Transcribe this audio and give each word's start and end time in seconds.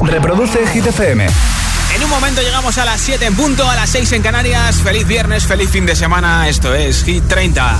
Reproduce 0.00 0.66
Hit 0.72 0.86
FM. 0.86 1.26
En 1.94 2.04
un 2.04 2.10
momento 2.10 2.42
llegamos 2.42 2.76
a 2.78 2.84
las 2.84 3.00
7 3.00 3.24
en 3.24 3.36
punto, 3.36 3.68
a 3.68 3.76
las 3.76 3.88
6 3.90 4.12
en 4.12 4.22
Canarias. 4.22 4.82
Feliz 4.82 5.06
viernes, 5.06 5.46
feliz 5.46 5.70
fin 5.70 5.86
de 5.86 5.94
semana. 5.94 6.48
Esto 6.48 6.74
es 6.74 7.04
Hit 7.04 7.26
30. 7.28 7.78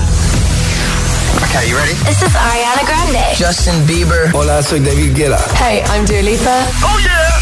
Okay, 1.49 1.69
you 1.69 1.77
ready? 1.77 1.93
This 2.05 2.21
is 2.21 2.33
Ariana 2.33 2.83
Grande. 2.85 3.19
Justin 3.37 3.85
Bieber. 3.85 4.31
Hola, 4.33 4.63
soy 4.63 4.79
David 4.79 5.15
Guetta. 5.15 5.37
Hey, 5.59 5.83
I'm 5.93 6.05
Dua 6.05 6.21
Lipa. 6.21 6.65
Oh 6.81 6.97
yeah. 6.99 7.39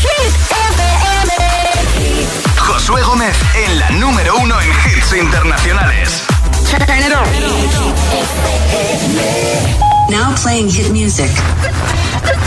Hit 0.00 0.34
FM. 0.50 1.30
Josué 2.56 3.02
Gómez 3.02 3.36
en 3.64 3.78
la 3.78 3.90
número 3.90 4.36
uno 4.38 4.60
en 4.60 4.68
hits 4.68 5.12
internacionales. 5.12 6.24
Turn 6.68 6.82
it 6.82 7.12
on. 7.14 7.24
Now 10.10 10.34
playing 10.34 10.68
hit 10.68 10.90
music. 10.90 11.30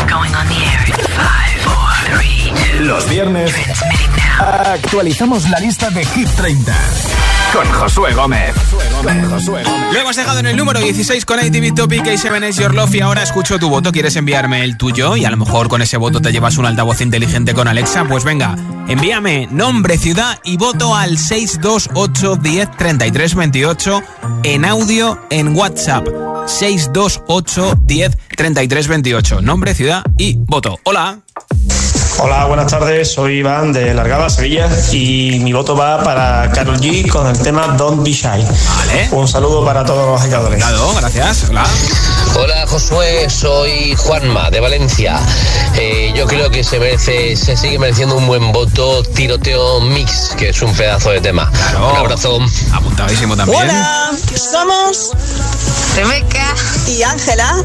Going 0.10 0.34
on 0.36 0.48
the 0.48 0.56
air 0.56 0.86
in 0.88 0.94
five, 1.16 1.62
four, 1.62 2.18
three, 2.18 2.52
two. 2.78 2.84
Los 2.84 3.10
viernes 3.10 3.52
Transmitting 3.52 4.12
now. 4.16 4.74
actualizamos 4.74 5.50
la 5.50 5.60
lista 5.60 5.90
de 5.90 6.06
Hit 6.06 6.30
30 6.30 6.74
con 7.54 7.68
Josué 7.72 8.14
Gómez. 8.14 8.56
Lo 9.04 10.00
hemos 10.00 10.16
dejado 10.16 10.40
en 10.40 10.48
el 10.48 10.58
número 10.58 10.80
16 10.80 11.24
con 11.26 11.40
ATV 11.40 11.76
Topic 11.76 12.04
A7 12.04 12.44
s 12.46 12.62
Your 12.62 12.74
Love 12.74 12.96
y 12.96 13.02
ahora 13.02 13.22
escucho 13.22 13.60
tu 13.60 13.70
voto. 13.70 13.92
¿Quieres 13.92 14.16
enviarme 14.16 14.64
el 14.64 14.76
tuyo? 14.76 15.16
Y 15.16 15.26
a 15.26 15.30
lo 15.30 15.38
mejor 15.38 15.70
con 15.70 15.82
ese 15.84 15.98
voto 15.98 16.20
te 16.20 16.32
llevas 16.32 16.58
un 16.58 16.66
altavoz 16.66 17.02
inteligente 17.02 17.54
con 17.54 17.68
Alexa. 17.68 18.06
Pues 18.06 18.24
venga, 18.24 18.56
envíame 18.88 19.48
nombre, 19.52 19.98
ciudad 20.00 20.40
y 20.44 20.58
voto 20.58 20.96
al 20.96 21.20
628 21.20 22.38
10 22.38 22.72
33 22.72 23.36
28 23.36 24.02
en 24.44 24.66
audio 24.66 25.20
en 25.30 25.56
WhatsApp. 25.56 26.33
628 26.46 27.76
10 27.86 28.18
33 28.36 28.88
28. 28.88 29.42
Nombre, 29.42 29.74
ciudad 29.74 30.04
y 30.18 30.36
voto. 30.38 30.80
Hola. 30.84 31.22
Hola, 32.20 32.46
buenas 32.46 32.72
tardes. 32.72 33.12
Soy 33.12 33.40
Iván 33.40 33.74
de 33.74 33.94
Largaba, 33.94 34.30
Sevilla, 34.30 34.70
y 34.92 35.40
mi 35.40 35.52
voto 35.52 35.76
va 35.76 36.02
para 36.04 36.52
Carol 36.52 36.80
G 36.80 37.10
con 37.10 37.28
el 37.28 37.38
tema 37.40 37.76
Don't 37.78 38.04
Be 38.04 38.12
Shy. 38.12 38.28
Vale. 38.28 39.10
Un 39.12 39.28
saludo 39.28 39.66
para 39.66 39.84
todos 39.84 40.08
los 40.08 40.22
agitadores. 40.22 40.64
Claro, 40.64 40.94
gracias. 40.96 41.48
Hola. 41.50 41.66
Hola 42.36 42.66
Josué, 42.68 43.30
soy 43.30 43.96
Juanma 43.96 44.50
de 44.52 44.60
Valencia. 44.60 45.20
Eh, 45.76 46.14
yo 46.16 46.28
creo 46.28 46.50
que 46.50 46.64
se 46.64 46.80
merece, 46.80 47.36
se 47.36 47.58
sigue 47.58 47.80
mereciendo 47.80 48.16
un 48.16 48.28
buen 48.28 48.52
voto 48.52 49.04
Tiroteo 49.04 49.82
Mix, 49.82 50.36
que 50.38 50.50
es 50.50 50.62
un 50.62 50.74
pedazo 50.74 51.10
de 51.10 51.22
tema. 51.22 51.52
Claro. 51.52 51.92
Un 51.92 51.98
abrazo. 51.98 52.40
Apuntadísimo 52.72 53.36
también. 53.36 53.64
Hola, 53.64 54.12
somos 54.36 55.12
Rebeca. 55.96 56.56
y 56.88 57.04
Ángela 57.04 57.64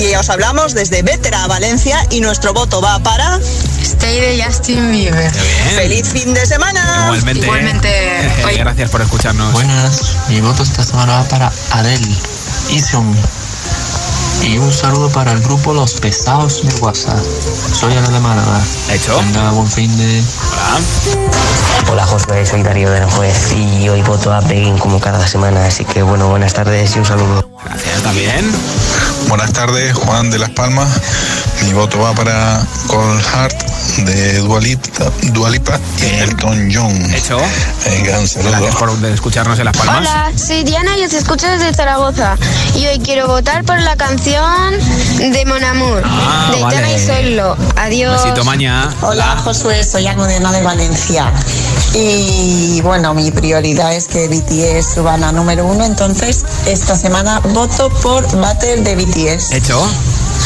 y 0.00 0.14
os 0.14 0.28
hablamos 0.28 0.74
desde 0.74 1.02
Vétera, 1.02 1.46
Valencia 1.46 2.04
y 2.10 2.20
nuestro 2.20 2.52
voto 2.52 2.80
va 2.80 2.98
para 2.98 3.38
Stay 3.82 4.20
de 4.20 4.44
Justin 4.44 4.90
Bieber. 4.90 5.32
Qué 5.32 5.40
bien. 5.40 5.76
feliz 5.76 6.08
fin 6.12 6.34
de 6.34 6.46
semana. 6.46 7.04
Igualmente. 7.06 7.46
Igualmente. 7.46 8.32
Gracias 8.58 8.90
por 8.90 9.02
escucharnos. 9.02 9.52
Buenas, 9.52 10.16
mi 10.28 10.40
voto 10.40 10.62
esta 10.62 10.82
semana 10.84 11.18
va 11.18 11.24
para 11.24 11.52
Adele, 11.70 12.14
on 12.94 13.10
Me. 13.10 13.18
Y 14.42 14.58
un 14.58 14.72
saludo 14.72 15.10
para 15.10 15.32
el 15.32 15.40
grupo 15.40 15.74
Los 15.74 15.94
Pesados 15.94 16.62
de 16.62 16.74
WhatsApp. 16.80 17.18
Soy 17.72 17.92
Ana 17.96 18.08
de 18.08 18.20
Málaga. 18.20 18.60
Hecho. 18.90 19.18
Venga, 19.18 19.50
buen 19.50 19.68
fin 19.68 19.94
de... 19.96 20.22
Hola. 20.52 20.80
Hola 21.90 22.06
Josué, 22.06 22.44
soy 22.44 22.62
Darío 22.62 22.90
de 22.90 22.98
Aranjuez 22.98 23.52
y 23.54 23.88
hoy 23.88 24.02
voto 24.02 24.32
a 24.32 24.42
Pegin 24.42 24.76
como 24.78 25.00
cada 25.00 25.26
semana, 25.26 25.64
así 25.64 25.86
que 25.86 26.02
bueno, 26.02 26.28
buenas 26.28 26.52
tardes 26.52 26.94
y 26.94 26.98
un 26.98 27.06
saludo. 27.06 27.48
Gracias 27.64 28.02
también. 28.02 28.52
Buenas 29.28 29.52
tardes, 29.52 29.94
Juan 29.94 30.30
de 30.30 30.38
Las 30.38 30.50
Palmas. 30.50 30.88
Mi 31.64 31.72
voto 31.72 31.98
va 31.98 32.12
para 32.14 32.64
Cold 32.86 33.20
Heart 33.22 33.62
de 33.98 34.38
Dualipa, 34.38 35.10
Dualipa 35.32 35.78
y 35.98 36.20
Elton 36.20 36.70
John. 36.72 37.14
Hecho. 37.14 37.38
Venga, 37.84 38.18
un 38.18 38.28
saludo. 38.28 38.50
Gracias 38.50 38.76
por 38.76 39.04
escucharnos 39.06 39.58
en 39.58 39.64
Las 39.64 39.76
Palmas. 39.76 39.98
Hola, 39.98 40.32
soy 40.36 40.62
Diana 40.64 40.96
y 40.98 41.04
os 41.04 41.12
escucho 41.12 41.46
desde 41.48 41.74
Zaragoza. 41.74 42.36
Y 42.76 42.86
hoy 42.86 42.98
quiero 43.00 43.26
votar 43.26 43.64
por 43.64 43.78
la 43.80 43.96
canción 43.96 44.74
de 45.18 45.44
Mon 45.46 45.62
Amour, 45.64 46.02
Ah, 46.04 46.48
de 46.52 46.58
Itana 46.58 46.74
vale. 46.82 46.94
y 46.96 47.06
Soylo. 47.06 47.56
Adiós. 47.76 48.22
Besito, 48.22 48.44
maña. 48.44 48.88
Hola 49.02 49.36
Josué, 49.42 49.82
soy 49.84 50.06
Almudena 50.06 50.52
de 50.52 50.62
Valencia 50.62 51.32
y 51.94 52.80
bueno, 52.82 53.14
mi 53.14 53.30
prioridad 53.30 53.94
es 53.94 54.06
que 54.06 54.28
BTS 54.28 54.94
suban 54.94 55.24
a 55.24 55.32
número 55.32 55.66
uno, 55.66 55.84
entonces 55.84 56.44
esta 56.66 56.96
semana 56.96 57.40
voto 57.40 57.88
por 58.02 58.24
Battle 58.40 58.82
de 58.82 58.94
BTS. 58.96 59.52
Hecho. 59.52 59.82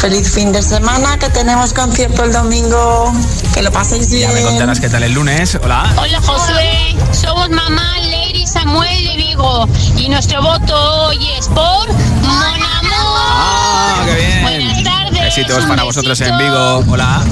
Feliz 0.02 0.32
fin 0.34 0.50
de 0.50 0.60
semana, 0.60 1.16
que 1.16 1.30
tenemos 1.30 1.72
concierto 1.72 2.24
el 2.24 2.32
domingo, 2.32 3.12
que 3.54 3.62
lo 3.62 3.70
paséis 3.70 4.10
bien. 4.10 4.28
Ya 4.30 4.34
me 4.34 4.42
contarás 4.42 4.80
qué 4.80 4.88
tal 4.88 5.04
el 5.04 5.12
lunes. 5.12 5.56
Hola. 5.62 5.94
Hola 5.96 6.20
Josué, 6.20 6.96
somos 7.12 7.48
mamá 7.50 8.00
Lady 8.10 8.44
Samuel 8.44 9.04
de 9.04 9.16
Vigo 9.16 9.68
y 9.96 10.08
nuestro 10.08 10.42
voto 10.42 11.06
hoy 11.06 11.24
es 11.38 11.46
por 11.46 11.86
Mon 12.20 12.34
Amour. 12.34 13.16
Ah, 13.16 14.02
qué 14.04 14.14
bien. 14.16 14.42
Buenas 14.42 14.82
tardes. 14.82 15.22
Besitos 15.22 15.62
un 15.62 15.68
para 15.68 15.84
vosotros 15.84 16.20
en 16.20 16.36
besito. 16.36 16.80
Vigo. 16.80 16.92
Hola. 16.94 17.22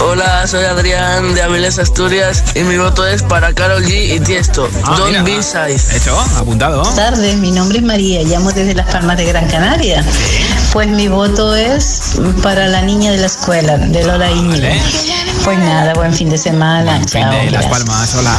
Hola, 0.00 0.46
soy 0.46 0.64
Adrián 0.64 1.34
de 1.34 1.42
Avilés, 1.42 1.78
Asturias 1.78 2.44
y 2.54 2.60
mi 2.60 2.78
voto 2.78 3.04
es 3.06 3.22
para 3.22 3.52
Carol 3.52 3.82
G 3.84 4.14
y 4.14 4.20
Tiesto. 4.20 4.68
Ah, 4.84 4.96
Don't 4.96 5.10
mira. 5.10 5.22
be 5.24 5.42
shy. 5.42 5.96
Hecho. 5.96 6.16
Apuntado. 6.36 6.78
Buenas 6.78 6.94
tardes, 6.96 7.36
mi 7.36 7.50
nombre 7.50 7.78
es 7.78 7.84
María, 7.84 8.22
llamo 8.22 8.52
desde 8.52 8.74
Las 8.74 8.86
Palmas 8.92 9.16
de 9.16 9.24
Gran 9.26 9.48
Canaria. 9.48 10.04
Pues 10.72 10.86
mi 10.88 11.08
voto 11.08 11.54
es 11.56 12.20
para 12.42 12.68
la 12.68 12.82
niña 12.82 13.10
de 13.10 13.18
la 13.18 13.26
escuela, 13.26 13.76
de 13.76 14.04
Lola 14.04 14.30
Íñigo. 14.30 14.68
Vale. 14.68 14.80
Pues 15.44 15.58
nada, 15.58 15.92
buen 15.94 16.14
fin 16.14 16.30
de 16.30 16.38
semana. 16.38 16.98
Fin 16.98 17.22
Chao. 17.22 17.32
de 17.32 17.50
Las. 17.50 17.66
Palmas. 17.66 18.14
Hola. 18.14 18.36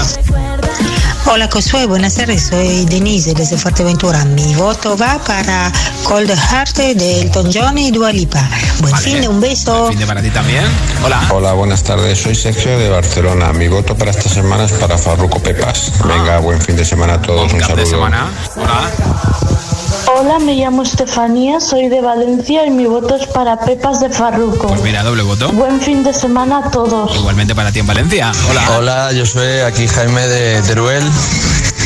Hola 1.25 1.47
Josué, 1.52 1.85
buenas 1.85 2.16
tardes, 2.16 2.47
soy 2.47 2.85
Denise 2.85 3.34
desde 3.35 3.57
Fuerteventura. 3.57 4.25
Mi 4.25 4.56
voto 4.56 4.97
va 4.97 5.19
para 5.19 5.72
Cold 6.03 6.31
Heart 6.31 6.75
de 6.78 7.22
Elton 7.22 7.52
John 7.53 7.78
y 7.78 7.91
Dua 7.91 8.12
Lipa. 8.12 8.41
Buen 8.80 8.91
Vale. 8.91 9.03
fin 9.03 9.22
de 9.22 9.28
un 9.28 9.40
beso. 9.40 9.90
Fin 9.90 10.00
de 10.00 10.08
para 10.08 10.22
ti 10.24 10.31
también. 10.31 10.63
Hola. 11.06 11.22
Hola, 11.31 11.53
buenas 11.53 11.84
tardes. 11.84 12.19
Soy 12.19 12.34
Sergio 12.34 12.79
de 12.79 12.90
Barcelona. 12.90 13.53
Mi 13.53 13.68
voto 13.68 13.96
para 13.96 14.09
esta 14.12 14.28
semana 14.28 14.66
es 14.66 14.72
para 14.74 14.97
Farruco 14.97 15.40
Pepas. 15.40 15.91
Venga, 16.03 16.40
buen 16.40 16.59
fin 16.62 16.75
de 16.75 16.84
semana 16.85 17.13
a 17.16 17.22
todos. 17.22 17.44
Buen 17.52 17.53
Un 17.53 17.59
cap 17.59 17.75
de 17.78 17.85
saludo. 17.85 17.90
semana. 17.91 18.28
Hola. 18.56 18.90
Hola, 20.22 20.38
me 20.38 20.53
llamo 20.53 20.84
Estefanía, 20.84 21.62
soy 21.62 21.88
de 21.88 22.02
Valencia 22.02 22.66
y 22.66 22.72
mi 22.72 22.85
voto 22.85 23.16
es 23.16 23.25
para 23.28 23.57
Pepas 23.57 24.02
de 24.02 24.09
Farruco. 24.09 24.68
Pues 24.68 24.84
mira, 24.84 25.02
doble 25.02 25.24
voto. 25.24 25.50
Buen 25.53 25.80
fin 25.80 26.03
de 26.03 26.13
semana 26.13 26.57
a 26.57 26.72
todos. 26.72 27.16
Igualmente 27.16 27.56
para 27.56 27.72
ti 27.72 27.80
en 27.80 27.88
Valencia. 27.88 28.29
Hola. 28.50 28.78
Hola, 28.78 29.12
yo 29.13 29.25
soy 29.25 29.59
aquí 29.62 29.88
Jaime 29.88 30.28
de 30.28 30.62
Teruel 30.63 31.06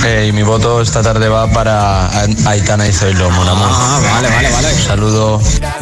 eh, 0.05 0.27
y 0.27 0.31
mi 0.31 0.43
voto 0.43 0.81
esta 0.81 1.01
tarde 1.01 1.29
va 1.29 1.49
para 1.51 2.09
Aitana 2.45 2.87
y 2.87 2.93
Zoilo, 2.93 3.29
Mon 3.29 3.47
Amour. 3.47 3.67
Ah, 3.71 3.99
vale, 4.13 4.29
vale, 4.29 4.51
vale. 4.51 4.73
Un 4.73 4.81
saludo. 4.81 5.41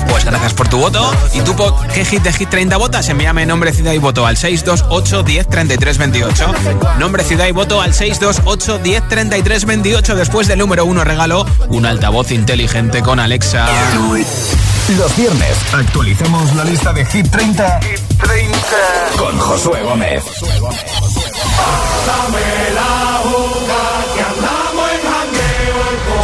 Pues 0.09 0.25
gracias 0.25 0.53
por 0.53 0.67
tu 0.67 0.77
voto. 0.77 1.11
¿Y 1.33 1.41
tú 1.41 1.55
por 1.55 1.87
qué 1.87 2.05
hit 2.05 2.21
de 2.23 2.33
Hit 2.33 2.49
30 2.49 2.77
votas? 2.77 3.07
Envíame 3.09 3.45
nombre, 3.45 3.73
ciudad 3.73 3.93
y 3.93 3.97
voto 3.97 4.25
al 4.25 4.37
628 4.37 5.23
10 5.23 5.47
33 5.47 5.97
28. 5.97 6.53
Nombre, 6.99 7.23
ciudad 7.23 7.47
y 7.47 7.51
voto 7.51 7.81
al 7.81 7.93
628 7.93 8.79
10 8.79 9.07
33 9.07 9.65
28. 9.65 10.15
Después 10.15 10.47
del 10.47 10.59
número 10.59 10.85
uno 10.85 11.03
regalo 11.03 11.45
un 11.69 11.85
altavoz 11.85 12.31
inteligente 12.31 13.01
con 13.01 13.19
Alexa. 13.19 13.67
Los 14.97 15.15
viernes 15.15 15.57
actualizamos 15.73 16.53
la 16.55 16.65
lista 16.65 16.91
de 16.91 17.05
Hit 17.05 17.29
30, 17.29 17.79
con 19.17 19.37
Josué 19.37 19.81
Gómez. 19.83 20.23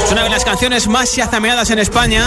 Es 0.07 0.13
una 0.13 0.23
de 0.23 0.29
las 0.29 0.45
canciones 0.45 0.87
más 0.87 1.13
chazameadas 1.13 1.69
en 1.69 1.79
España. 1.79 2.23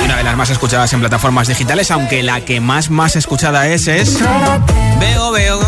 Y 0.00 0.04
una 0.04 0.16
de 0.16 0.22
las 0.22 0.36
más 0.36 0.50
escuchadas 0.50 0.92
en 0.92 1.00
plataformas 1.00 1.48
digitales, 1.48 1.90
aunque 1.90 2.22
la 2.22 2.42
que 2.42 2.60
más 2.60 2.90
más 2.90 3.16
escuchada 3.16 3.66
es 3.66 3.88
es 3.88 4.20
Veo, 5.00 5.32
veo, 5.32 5.58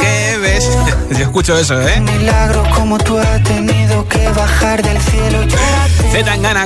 ¿qué 0.00 0.25
Yo 1.10 1.18
escucho 1.18 1.58
eso, 1.58 1.80
¿eh? 1.80 2.00
Milagro 2.00 2.62
como 2.74 2.98
tú 2.98 3.18
has 3.18 3.42
tenido 3.42 4.06
que 4.08 4.28
bajar 4.30 4.82
del 4.82 5.00
cielo. 5.00 5.38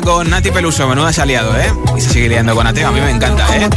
Con 0.02 0.30
Nati 0.30 0.50
Peluso, 0.50 0.86
menuda 0.86 1.12
se 1.12 1.22
ha 1.22 1.26
liado, 1.26 1.56
¿eh? 1.58 1.72
Y 1.96 2.00
se 2.00 2.10
sigue 2.10 2.28
liando 2.28 2.54
con 2.54 2.64
Nati, 2.64 2.82
a 2.82 2.90
mí 2.90 3.00
me 3.00 3.10
encanta, 3.10 3.44
¿eh? 3.56 3.68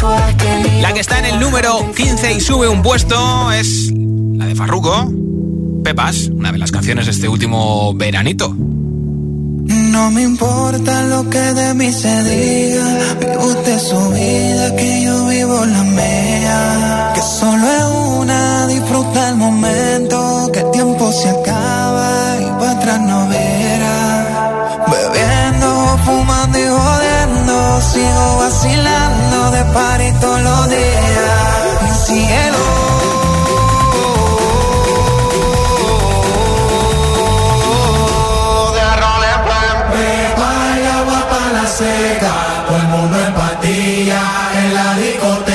La 0.81 0.93
que 0.93 0.99
está 0.99 1.19
en 1.19 1.25
el 1.25 1.39
número 1.39 1.91
15 1.95 2.33
y 2.33 2.41
sube 2.41 2.67
un 2.67 2.83
puesto 2.83 3.51
es 3.51 3.91
la 4.35 4.45
de 4.45 4.55
Farruko, 4.55 5.11
Pepas, 5.83 6.29
una 6.31 6.51
de 6.51 6.59
las 6.59 6.71
canciones 6.71 7.05
de 7.05 7.11
este 7.11 7.27
último 7.27 7.93
veranito. 7.95 8.55
No 9.65 10.11
me 10.11 10.23
importa 10.23 11.03
lo 11.03 11.29
que 11.29 11.39
de 11.39 11.73
mí 11.73 11.91
se 11.93 12.23
diga, 12.23 12.85
vive 13.19 13.37
usted 13.37 13.79
su 13.79 14.09
vida, 14.09 14.75
que 14.75 15.01
yo 15.03 15.25
vivo 15.27 15.65
la 15.65 15.83
mía. 15.83 17.11
Que 17.15 17.21
solo 17.21 17.65
es 17.65 17.83
una, 18.19 18.67
disfruta 18.67 19.29
el 19.29 19.35
momento, 19.35 20.49
que 20.51 20.59
el 20.59 20.71
tiempo 20.71 21.11
se 21.13 21.29
acaba 21.29 22.09
y 22.41 22.45
para 22.59 22.71
atrás 22.71 22.99
no 23.01 23.27
verá. 23.29 24.83
Bebiendo, 24.91 25.97
fumando 26.05 26.59
y 26.59 26.67
jodiendo, 26.67 27.81
sigo 27.81 28.37
vacilando 28.39 29.51
de 29.51 29.63
party 29.73 30.11
todos 30.19 30.41
los 30.41 30.69
días. 30.69 31.83
Mi 31.83 31.91
cielo 32.05 32.62
seca, 41.83 42.65
todo 42.67 42.77
el 42.77 42.87
mundo 42.87 43.17
en 43.19 43.33
patilla 43.33 44.21
en 44.59 44.73
la 44.73 44.95
discoteca. 44.95 45.52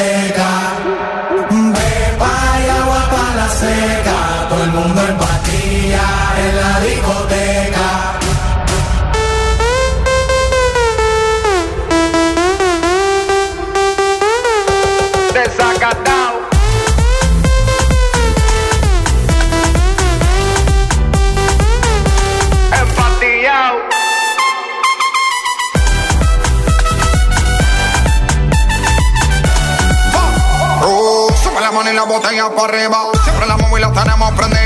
arriba. 32.65 32.99
Siempre 33.25 33.47
la 33.47 33.57
móvil 33.57 33.83
la 33.83 33.93
tenemos 33.93 34.33
prendida 34.35 34.58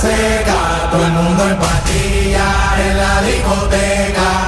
seca, 0.00 0.90
todo 0.92 1.04
el 1.04 1.12
mundo 1.12 1.48
en 1.48 1.56
pastilla 1.56 2.46
en 2.78 2.96
la 2.98 3.22
discoteca. 3.22 4.47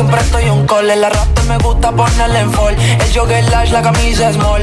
siempre 0.00 0.20
estoy 0.20 0.48
un 0.48 0.66
call. 0.66 0.90
El 0.90 1.04
arrastre 1.04 1.44
me 1.44 1.58
gusta 1.58 1.90
ponerle 1.92 2.40
en 2.40 2.52
fall. 2.52 2.74
El 2.74 3.12
jogger 3.14 3.44
lash, 3.50 3.70
la 3.70 3.82
camisa 3.82 4.32
small. 4.32 4.62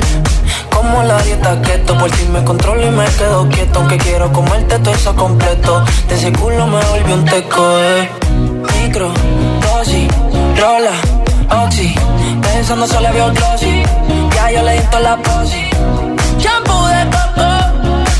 Como 0.73 1.03
la 1.03 1.21
dieta 1.21 1.61
keto, 1.61 1.95
por 1.97 2.09
ti 2.09 2.23
me 2.31 2.43
controlo 2.43 2.81
y 2.87 2.89
me 2.89 3.05
quedo 3.05 3.47
quieto. 3.49 3.79
Aunque 3.79 3.97
quiero 3.97 4.31
comerte 4.31 4.79
todo 4.79 4.93
eso 4.95 5.15
completo. 5.15 5.83
De 6.07 6.15
ese 6.15 6.31
culo 6.33 6.65
me 6.65 6.83
volvió 6.85 7.13
un 7.15 7.25
teco, 7.25 7.63
eh. 7.79 8.09
Micro, 8.81 9.11
dosis, 9.61 10.07
rola, 10.59 10.95
oxi. 11.63 11.93
Pensando 12.41 12.87
solo 12.87 13.07
había 13.07 13.25
un 13.25 13.33
glossy. 13.35 13.83
Ya 14.35 14.51
yo 14.51 14.63
le 14.63 14.73
di 14.73 14.87
la 15.03 15.17
posi. 15.17 15.69
Shampoo 16.39 16.87
de 16.87 17.03
coco, 17.15 17.49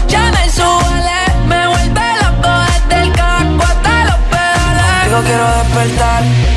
ya 0.07 0.23
me 0.35 0.49
suele. 0.57 1.19
Me 1.47 1.67
vuelve 1.67 2.07
loco 2.21 2.51
desde 2.69 3.01
el 3.03 3.11
caco 3.13 3.63
hasta 3.63 4.05
los 4.05 4.19
pedales. 4.29 5.05
Digo, 5.05 5.19
quiero 5.25 5.45
despertar 5.57 6.56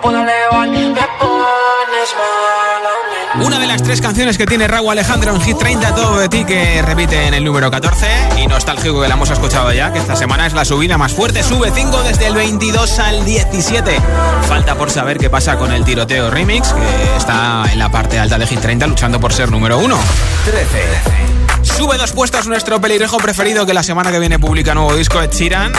me 0.00 0.02
pueda 0.02 0.22
elevar. 0.22 0.68
Me 0.68 1.06
pones 1.18 2.14
mal 2.16 2.86
a 2.86 3.38
mí. 3.38 3.44
Una 3.46 3.58
de 3.58 3.66
las 3.66 3.82
tres 3.82 4.00
canciones 4.00 4.36
que 4.36 4.46
tiene 4.46 4.66
Raúl 4.66 4.90
Alejandro 4.90 5.34
en 5.34 5.40
Hit 5.40 5.58
30, 5.58 5.94
todo 5.94 6.18
de 6.18 6.28
ti, 6.28 6.44
que 6.44 6.82
repite 6.82 7.26
en 7.26 7.34
el 7.34 7.44
número 7.44 7.70
14 7.70 8.06
y 8.38 8.46
nostálgico 8.46 9.00
que 9.00 9.08
la 9.08 9.14
hemos 9.14 9.30
escuchado 9.30 9.72
ya, 9.72 9.92
que 9.92 10.00
esta 10.00 10.16
semana 10.16 10.46
es 10.46 10.52
la 10.52 10.64
subida 10.64 10.98
más 10.98 11.12
fuerte, 11.12 11.42
sube 11.42 11.70
5 11.72 12.02
desde 12.02 12.26
el 12.26 12.34
22 12.34 12.98
al 12.98 13.24
17. 13.24 14.00
Falta 14.48 14.74
por 14.74 14.90
saber 14.90 15.18
qué 15.18 15.30
pasa 15.30 15.56
con 15.56 15.72
el 15.72 15.84
tiroteo 15.84 16.30
remix, 16.30 16.72
que 16.72 17.16
está 17.16 17.64
en 17.72 17.78
la 17.78 17.88
parte 17.88 18.18
alta 18.18 18.38
de 18.38 18.46
Hit 18.46 18.60
30 18.60 18.86
luchando 18.88 19.20
por 19.20 19.32
ser 19.32 19.50
número 19.50 19.78
1. 19.78 19.96
13. 20.44 21.30
Sube 21.62 21.96
dos 21.98 22.12
puestos 22.12 22.46
nuestro 22.46 22.80
peligrejo 22.80 23.18
preferido 23.18 23.64
que 23.64 23.74
la 23.74 23.82
semana 23.82 24.10
que 24.10 24.18
viene 24.18 24.38
publica 24.38 24.74
nuevo 24.74 24.94
disco 24.94 25.20
Ed 25.20 25.30
Sheeran. 25.30 25.72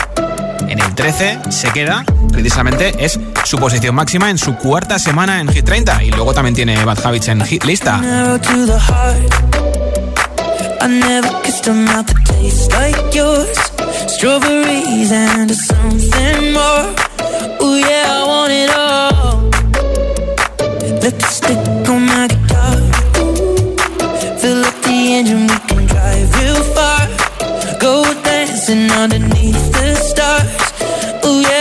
En 0.68 0.80
el 0.80 0.96
13 0.96 1.40
se 1.50 1.70
queda, 1.72 2.06
precisamente 2.32 2.94
es 3.00 3.20
su 3.44 3.58
posición 3.58 3.96
máxima 3.96 4.30
en 4.30 4.38
su 4.38 4.56
cuarta 4.56 5.00
semana 5.00 5.40
en 5.40 5.48
Hit 5.50 5.66
30 5.66 6.04
y 6.04 6.12
luego 6.12 6.34
también 6.34 6.56
tiene 6.56 6.84
Bad 6.84 7.06
Habits 7.06 7.28
en 7.28 7.42
Hit 7.46 7.64
lista. 7.66 8.02
Strawberries 14.08 15.12
and 15.12 15.52
something 15.52 16.54
more. 16.54 17.02
Underneath 29.02 29.72
the 29.74 29.96
stars. 29.96 30.46
Yeah, 31.24 31.61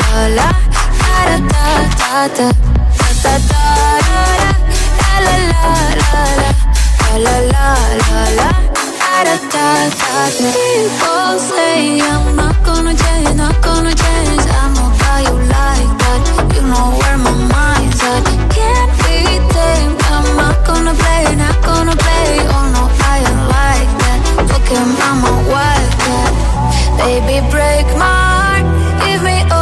La 0.00 0.26
la 0.38 0.48
da 1.26 1.38
da 1.38 1.76
da 2.00 2.28
da 2.36 2.48
da 3.22 3.22
da 3.22 3.34
da 3.48 3.84
la 5.26 5.34
la 5.34 5.62
la 5.62 5.76
la 6.00 6.22
la 6.42 7.24
la 7.24 7.36
la 7.52 7.68
la 8.08 8.20
la 8.38 8.50
da 9.24 9.36
da 9.52 9.74
da 10.00 10.12
People 10.38 11.38
say 11.38 12.00
I'm 12.00 12.36
not 12.36 12.56
gonna 12.64 12.94
change, 12.94 13.34
not 13.36 13.56
gonna 13.62 13.94
change. 13.94 14.44
I'm 14.60 14.72
not 14.74 14.92
how 15.02 15.18
you 15.26 15.36
like 15.56 15.92
that. 16.02 16.20
You 16.54 16.62
know 16.70 16.88
where 17.00 17.18
my 17.26 17.34
mind's 17.54 18.02
at. 18.12 18.24
Can't 18.56 18.92
be 19.02 19.18
tamed. 19.54 19.98
I'm 20.14 20.26
not 20.36 20.56
gonna 20.66 20.94
play, 20.94 21.24
not 21.36 21.58
gonna 21.68 21.96
play. 22.04 22.28
Oh 22.54 22.66
no, 22.74 22.82
I 23.10 23.16
ain't 23.28 23.42
like 23.56 23.92
that. 24.02 24.20
Fuck 24.48 24.68
him, 24.68 24.90
I'm 25.08 25.24
a. 25.28 25.42
Baby, 27.02 27.40
break 27.50 27.86
my 27.96 28.04
heart. 28.04 28.64
Give 29.04 29.22
me 29.22 29.42
all 29.50 29.61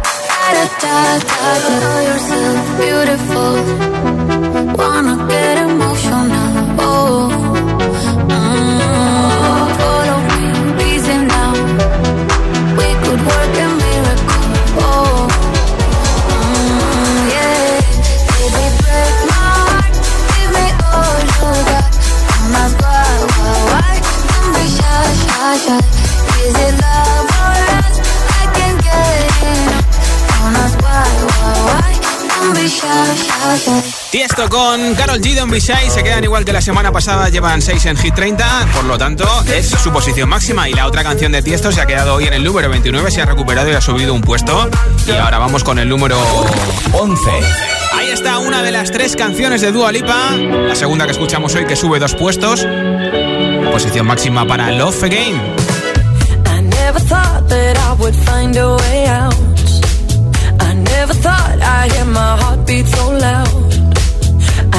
da 0.53 0.65
da 0.81 1.19
beautiful, 2.79 3.55
wanna 4.77 5.15
get 5.29 5.57
emotional. 5.57 6.10
Tiesto 34.11 34.49
con 34.49 34.95
Carol 34.95 35.19
G. 35.21 35.35
Don 35.35 35.51
se 35.61 36.03
quedan 36.03 36.23
igual 36.23 36.43
que 36.43 36.53
la 36.53 36.61
semana 36.61 36.91
pasada, 36.91 37.29
llevan 37.29 37.61
6 37.61 37.85
en 37.85 37.97
Hit 37.97 38.13
30, 38.13 38.67
por 38.73 38.83
lo 38.85 38.97
tanto 38.97 39.25
es 39.45 39.69
su 39.69 39.91
posición 39.91 40.29
máxima. 40.29 40.67
Y 40.69 40.73
la 40.73 40.87
otra 40.87 41.03
canción 41.03 41.31
de 41.31 41.41
Tiesto 41.41 41.71
se 41.71 41.81
ha 41.81 41.85
quedado 41.85 42.15
hoy 42.15 42.25
en 42.25 42.33
el 42.33 42.43
número 42.43 42.69
29, 42.69 43.11
se 43.11 43.21
ha 43.21 43.25
recuperado 43.25 43.69
y 43.69 43.73
ha 43.73 43.81
subido 43.81 44.13
un 44.13 44.21
puesto. 44.21 44.69
Y 45.07 45.11
ahora 45.11 45.37
vamos 45.37 45.63
con 45.63 45.79
el 45.79 45.87
número 45.87 46.17
11. 46.93 47.31
Ahí 47.93 48.09
está 48.09 48.39
una 48.39 48.61
de 48.63 48.71
las 48.71 48.91
tres 48.91 49.15
canciones 49.15 49.61
de 49.61 49.71
Dua 49.71 49.91
Lipa, 49.91 50.31
la 50.31 50.75
segunda 50.75 51.05
que 51.05 51.11
escuchamos 51.11 51.55
hoy 51.55 51.65
que 51.65 51.75
sube 51.75 51.99
dos 51.99 52.15
puestos. 52.15 52.65
Posición 53.71 54.07
máxima 54.07 54.45
para 54.45 54.71
Love 54.71 55.03
Again. 55.03 55.35
I 56.45 56.61
never 56.61 56.99
thought 56.99 57.47
that 57.47 57.77
I 57.77 57.93
would 57.99 58.15
find 58.15 58.57
a 58.57 58.75
way 58.75 59.07
out. 59.07 59.50
Never 61.11 61.23
thought 61.23 61.59
I'd 61.61 61.91
hear 61.91 62.05
my 62.05 62.37
heartbeat 62.41 62.87
so 62.87 63.05
loud. 63.11 63.73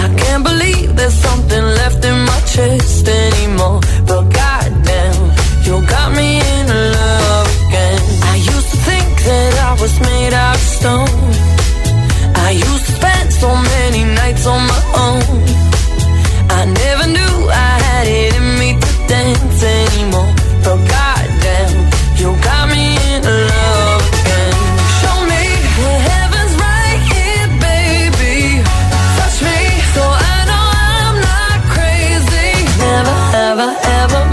I 0.02 0.06
can't 0.16 0.42
believe 0.42 0.96
there's 0.96 1.18
something 1.28 1.64
left 1.80 2.02
in 2.06 2.18
my 2.24 2.40
chest 2.52 3.06
anymore. 3.06 3.80
But 4.08 4.22
goddamn, 4.32 5.22
you 5.66 5.74
got 5.86 6.08
me 6.16 6.40
in 6.40 6.66
love 6.96 7.48
again. 7.66 8.00
I 8.32 8.36
used 8.36 8.68
to 8.72 8.78
think 8.88 9.08
that 9.28 9.52
I 9.68 9.72
was 9.82 9.94
made 10.00 10.32
out 10.32 10.56
of 10.56 10.62
stone. 10.78 11.22
I 12.46 12.50
used 12.52 12.86
to 12.86 12.92
spend 12.92 13.32
so 13.32 13.50
many 13.74 14.04
nights 14.04 14.46
on 14.46 14.60
my 14.72 14.82
own. 15.04 15.24
I 16.48 16.64
never 16.64 17.06
knew 17.12 17.36
I 17.68 17.72
had 17.88 18.06
it 18.08 18.32
in 18.40 18.48
me 18.60 18.70
to 18.80 18.90
dance 19.12 19.62
anymore. 19.62 20.32
But 20.64 20.78
goddamn, 20.88 21.01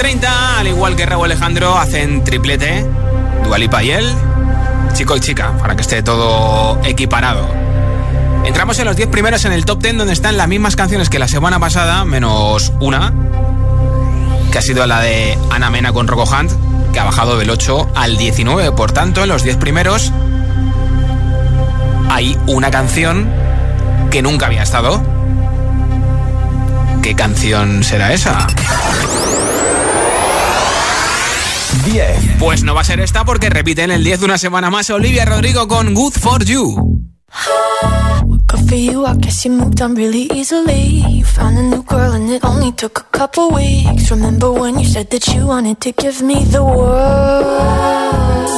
30, 0.00 0.58
al 0.60 0.66
igual 0.66 0.96
que 0.96 1.04
Raúl 1.04 1.26
Alejandro, 1.26 1.76
hacen 1.76 2.24
triplete. 2.24 2.86
Dualipa 3.44 3.82
y 3.82 3.90
él, 3.90 4.10
chico 4.94 5.14
y 5.14 5.20
chica, 5.20 5.52
para 5.58 5.76
que 5.76 5.82
esté 5.82 6.02
todo 6.02 6.80
equiparado. 6.84 7.46
Entramos 8.46 8.78
en 8.78 8.86
los 8.86 8.96
10 8.96 9.10
primeros 9.10 9.44
en 9.44 9.52
el 9.52 9.66
top 9.66 9.82
10 9.82 9.98
donde 9.98 10.14
están 10.14 10.38
las 10.38 10.48
mismas 10.48 10.74
canciones 10.74 11.10
que 11.10 11.18
la 11.18 11.28
semana 11.28 11.60
pasada, 11.60 12.06
menos 12.06 12.72
una, 12.80 13.12
que 14.50 14.56
ha 14.56 14.62
sido 14.62 14.86
la 14.86 15.02
de 15.02 15.36
Ana 15.50 15.68
Mena 15.68 15.92
con 15.92 16.08
Rocco 16.08 16.24
Hunt, 16.24 16.50
que 16.94 16.98
ha 16.98 17.04
bajado 17.04 17.36
del 17.36 17.50
8 17.50 17.90
al 17.94 18.16
19. 18.16 18.72
Por 18.72 18.92
tanto, 18.92 19.22
en 19.22 19.28
los 19.28 19.42
10 19.42 19.58
primeros 19.58 20.12
hay 22.08 22.38
una 22.46 22.70
canción 22.70 23.30
que 24.10 24.22
nunca 24.22 24.46
había 24.46 24.62
estado. 24.62 25.02
¿Qué 27.02 27.14
canción 27.14 27.84
será 27.84 28.14
esa? 28.14 28.46
10. 31.84 32.38
Pues 32.38 32.62
no 32.62 32.74
va 32.74 32.82
a 32.82 32.84
ser 32.84 33.00
esta 33.00 33.24
porque 33.24 33.50
repite 33.50 33.82
en 33.82 33.90
el 33.90 34.04
10 34.04 34.20
de 34.20 34.24
una 34.26 34.38
semana 34.38 34.70
más 34.70 34.90
Olivia 34.90 35.24
Rodrigo 35.24 35.66
con 35.68 35.94
Good 35.94 36.12
for 36.12 36.44
You. 36.44 37.00
Good 38.48 38.68
for 38.68 38.76
you, 38.76 39.06
I 39.06 39.14
guess 39.18 39.44
you 39.44 39.52
moved 39.52 39.80
on 39.80 39.94
really 39.94 40.28
easily. 40.34 41.02
You 41.08 41.24
found 41.24 41.58
a 41.58 41.62
new 41.62 41.82
girl 41.84 42.12
and 42.12 42.28
it 42.30 42.44
only 42.44 42.72
took 42.72 42.98
a 42.98 43.16
couple 43.16 43.50
weeks. 43.50 44.10
Remember 44.10 44.50
when 44.50 44.78
you 44.78 44.84
said 44.84 45.08
that 45.10 45.26
you 45.28 45.46
wanted 45.46 45.80
to 45.80 45.92
give 45.92 46.20
me 46.22 46.44
the 46.44 46.62
world? 46.64 48.50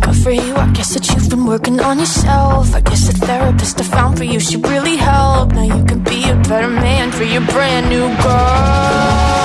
Good 0.00 0.16
for 0.22 0.30
you, 0.30 0.54
I 0.56 0.70
guess 0.72 0.94
that 0.94 1.06
you've 1.10 1.28
been 1.28 1.44
working 1.46 1.80
on 1.80 1.98
yourself. 1.98 2.74
I 2.74 2.80
guess 2.80 3.06
the 3.06 3.12
therapist 3.26 3.80
I 3.80 3.84
found 3.84 4.16
for 4.16 4.24
you 4.24 4.40
should 4.40 4.66
really 4.66 4.96
help. 4.96 5.52
Now 5.52 5.62
you 5.62 5.84
can 5.84 6.02
be 6.02 6.24
a 6.30 6.34
better 6.48 6.70
man 6.70 7.12
for 7.12 7.24
your 7.24 7.42
brand 7.42 7.90
new 7.90 8.08
girl. 8.22 9.43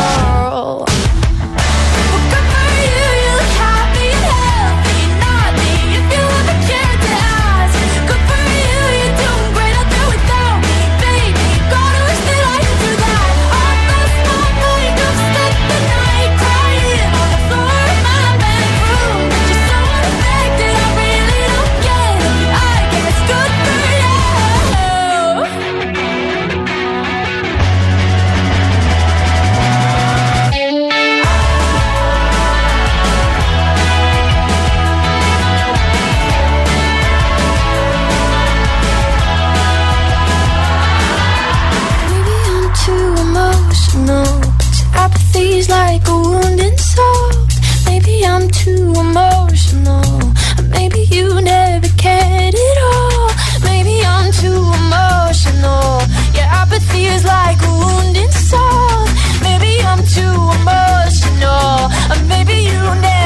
like 57.24 57.62
a. 57.64 59.08
Maybe 59.42 59.72
I'm 59.84 60.04
too 60.16 60.36
emotional, 60.60 61.90
or 62.12 62.20
maybe 62.28 62.54
you 62.70 62.82
never. 62.96 63.19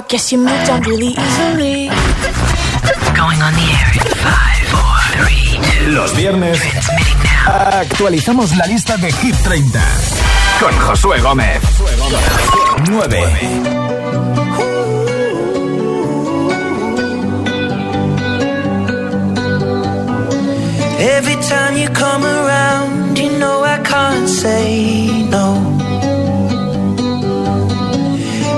I 0.00 0.02
guess 0.08 0.32
you 0.32 0.38
moved 0.38 0.70
on 0.70 0.80
really 0.84 1.08
easily. 1.08 1.88
Going 3.14 3.42
on 3.42 3.52
the 3.52 3.68
air 3.78 3.90
in 3.92 4.08
five, 4.16 4.64
four, 4.72 4.96
three, 5.12 5.60
two. 5.60 5.90
Los 5.90 6.16
viernes 6.16 6.58
actualizamos 7.46 8.56
la 8.56 8.64
lista 8.64 8.96
de 8.96 9.12
Hit 9.12 9.36
30 9.42 9.78
con 10.58 10.72
Josué 10.78 11.20
Gómez. 11.20 11.60
9. 12.88 13.26
Every 20.98 21.36
time 21.42 21.76
you 21.76 21.90
come 21.90 22.24
around, 22.24 23.18
you 23.18 23.38
know 23.38 23.62
I 23.64 23.78
can't 23.82 24.26
say 24.26 25.28
no. 25.28 25.79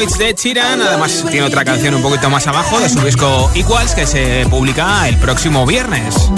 Bad 0.00 0.06
Habits 0.06 0.18
de 0.18 0.34
Chiran. 0.34 0.82
Además, 0.82 1.24
tiene 1.30 1.46
otra 1.46 1.64
canción 1.64 1.94
un 1.94 2.02
poquito 2.02 2.30
más 2.30 2.46
abajo 2.46 2.80
de 2.80 2.88
su 2.88 3.00
disco 3.00 3.50
Equals 3.54 3.94
que 3.94 4.06
se 4.06 4.46
publica 4.48 5.06
el 5.08 5.16
próximo 5.18 5.66
viernes. 5.66 6.30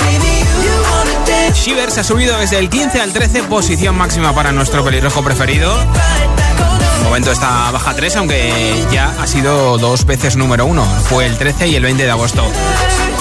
Shivers 1.54 1.98
ha 1.98 2.04
subido 2.04 2.38
desde 2.38 2.58
el 2.58 2.68
15 2.68 3.00
al 3.00 3.12
13, 3.12 3.44
posición 3.44 3.96
máxima 3.96 4.34
para 4.34 4.52
nuestro 4.52 4.84
pelirrojo 4.84 5.22
preferido. 5.22 5.76
De 5.78 7.04
momento 7.04 7.30
está 7.30 7.70
baja 7.70 7.94
3, 7.94 8.16
aunque 8.16 8.74
ya 8.90 9.14
ha 9.20 9.26
sido 9.26 9.78
dos 9.78 10.06
veces 10.06 10.36
número 10.36 10.66
1. 10.66 10.84
Fue 11.04 11.26
el 11.26 11.36
13 11.36 11.68
y 11.68 11.76
el 11.76 11.82
20 11.82 12.04
de 12.04 12.10
agosto. 12.10 12.44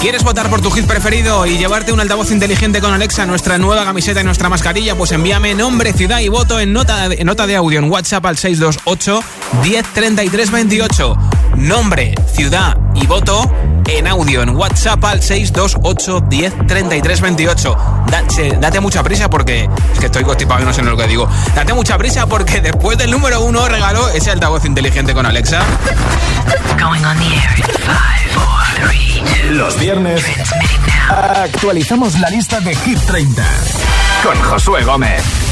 ¿Quieres 0.02 0.24
votar 0.24 0.50
por 0.50 0.60
tu 0.60 0.68
hit 0.72 0.84
preferido 0.84 1.46
y 1.46 1.58
llevarte 1.58 1.92
un 1.92 2.00
altavoz 2.00 2.32
inteligente 2.32 2.80
con 2.80 2.92
Alexa, 2.92 3.24
nuestra 3.24 3.56
nueva 3.56 3.84
camiseta 3.84 4.20
y 4.20 4.24
nuestra 4.24 4.48
mascarilla? 4.48 4.96
Pues 4.96 5.12
envíame 5.12 5.54
nombre, 5.54 5.92
ciudad 5.92 6.18
y 6.18 6.28
voto 6.28 6.58
en 6.58 6.72
nota 6.72 7.08
de, 7.08 7.56
audio 7.56 7.78
en 7.78 7.88
WhatsApp 7.88 8.26
al 8.26 8.36
628 8.36 9.20
1033 9.62 10.50
28. 10.50 11.16
Nombre, 11.56 12.16
ciudad 12.34 12.76
y 12.96 13.06
voto 13.06 13.48
en 13.86 14.08
audio 14.08 14.42
en 14.42 14.56
WhatsApp 14.56 15.04
al 15.04 15.22
628 15.22 16.20
1033 16.28 17.20
28. 18.12 18.42
Date, 18.42 18.56
date 18.60 18.80
mucha 18.80 19.02
prisa 19.02 19.30
porque 19.30 19.68
es 19.92 19.98
que 19.98 20.06
estoy 20.06 20.22
constipado 20.22 20.62
y 20.62 20.64
no 20.64 20.72
sé 20.72 20.82
lo 20.82 20.96
que 20.96 21.06
digo. 21.06 21.28
Date 21.54 21.72
mucha 21.72 21.96
prisa 21.96 22.26
porque 22.26 22.60
después 22.60 22.98
del 22.98 23.10
número 23.10 23.40
uno 23.40 23.66
regalo 23.68 24.08
ese 24.10 24.30
altavoz 24.30 24.64
inteligente 24.64 25.14
con 25.14 25.24
Alexa. 25.24 25.62
Going 26.78 27.04
on 27.04 27.18
the 27.18 27.24
air 27.24 27.58
in 27.58 27.64
five, 27.64 28.30
four, 28.32 28.88
three, 28.88 29.22
two. 29.24 29.54
Los 29.54 29.78
viernes 29.78 30.22
actualizamos 31.08 32.18
la 32.20 32.28
lista 32.28 32.60
de 32.60 32.74
Hit 32.74 32.98
30 33.06 33.42
con 34.22 34.40
Josué 34.42 34.84
Gómez. 34.84 35.51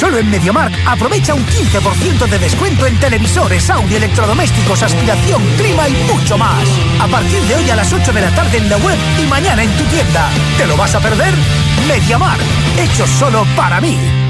Solo 0.00 0.16
en 0.16 0.30
MediaMark 0.30 0.72
aprovecha 0.86 1.34
un 1.34 1.44
15% 1.44 2.26
de 2.26 2.38
descuento 2.38 2.86
en 2.86 2.98
televisores, 2.98 3.68
audio, 3.68 3.98
electrodomésticos, 3.98 4.82
aspiración, 4.82 5.42
clima 5.58 5.90
y 5.90 5.92
mucho 6.10 6.38
más. 6.38 6.66
A 7.00 7.06
partir 7.06 7.42
de 7.42 7.56
hoy 7.56 7.68
a 7.68 7.76
las 7.76 7.92
8 7.92 8.10
de 8.10 8.22
la 8.22 8.34
tarde 8.34 8.56
en 8.56 8.70
la 8.70 8.78
web 8.78 8.96
y 9.22 9.26
mañana 9.26 9.62
en 9.62 9.70
tu 9.76 9.84
tienda. 9.84 10.30
¿Te 10.56 10.66
lo 10.66 10.74
vas 10.78 10.94
a 10.94 11.00
perder? 11.00 11.34
MediaMark, 11.86 12.40
hecho 12.78 13.06
solo 13.06 13.44
para 13.54 13.78
mí. 13.82 14.29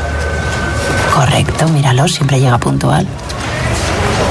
Correcto, 1.13 1.67
míralo, 1.67 2.07
siempre 2.07 2.39
llega 2.39 2.57
puntual. 2.57 3.07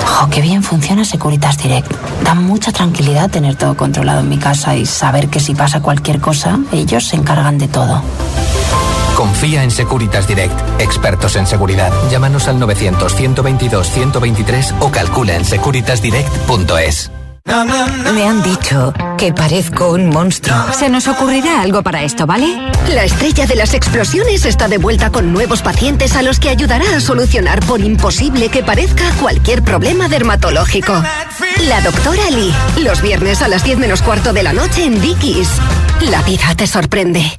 Jo, 0.07 0.29
qué 0.29 0.41
bien 0.41 0.63
funciona 0.63 1.05
Securitas 1.05 1.59
Direct. 1.59 1.91
Da 2.25 2.35
mucha 2.35 2.73
tranquilidad 2.73 3.31
tener 3.31 3.55
todo 3.57 3.77
controlado 3.77 4.21
en 4.21 4.29
mi 4.29 4.39
casa 4.39 4.75
y 4.77 4.87
saber 4.87 5.29
que 5.29 5.41
si 5.41 5.55
pasa 5.55 5.81
cualquier 5.81 6.21
cosa, 6.21 6.59
ellos 6.73 7.07
se 7.07 7.17
encargan 7.17 7.59
de 7.59 7.69
todo. 7.69 8.03
Confía 9.17 9.63
en 9.63 9.71
Securitas 9.71 10.27
Direct, 10.27 10.59
expertos 10.81 11.37
en 11.37 11.47
seguridad. 11.47 11.93
Llámanos 12.11 12.49
al 12.49 12.59
900 12.59 13.15
122 13.15 13.91
123 13.91 14.75
o 14.81 14.91
calcula 14.91 15.37
en 15.37 15.45
securitasdirect.es. 15.45 17.11
Me 17.45 18.27
han 18.27 18.43
dicho 18.43 18.93
que 19.17 19.33
parezco 19.33 19.93
un 19.93 20.09
monstruo. 20.09 20.57
Se 20.73 20.89
nos 20.89 21.09
ocurrirá 21.09 21.63
algo 21.63 21.83
para 21.83 22.03
esto, 22.03 22.27
¿vale? 22.27 22.47
La 22.93 23.05
estrella 23.05 23.47
de 23.47 23.57
las 23.57 23.75
explosiones 23.75 24.45
está 24.45 24.69
de 24.69 24.79
vuelta 24.79 25.11
con 25.11 25.33
nuevos 25.33 25.63
pacientes 25.63 26.17
a 26.17 26.23
los 26.23 26.39
que 26.39 26.51
ayudará 26.51 26.85
a 26.97 27.01
solucionar 27.01 27.61
por 27.61 27.81
imposible 27.81 28.49
que 28.49 28.63
parezca 28.63 29.05
cualquier 29.21 29.63
problema 29.63 30.09
dermatológico. 30.09 30.93
La 31.69 31.81
doctora 31.81 32.31
Lee, 32.31 32.55
los 32.83 33.01
viernes 33.03 33.43
a 33.43 33.49
las 33.49 33.65
10 33.65 33.79
menos 33.79 34.03
cuarto 34.03 34.33
de 34.33 34.43
la 34.43 34.53
noche 34.53 34.85
en 34.85 35.01
Dickies. 35.01 35.49
La 36.11 36.23
vida 36.23 36.55
te 36.57 36.67
sorprende. 36.67 37.39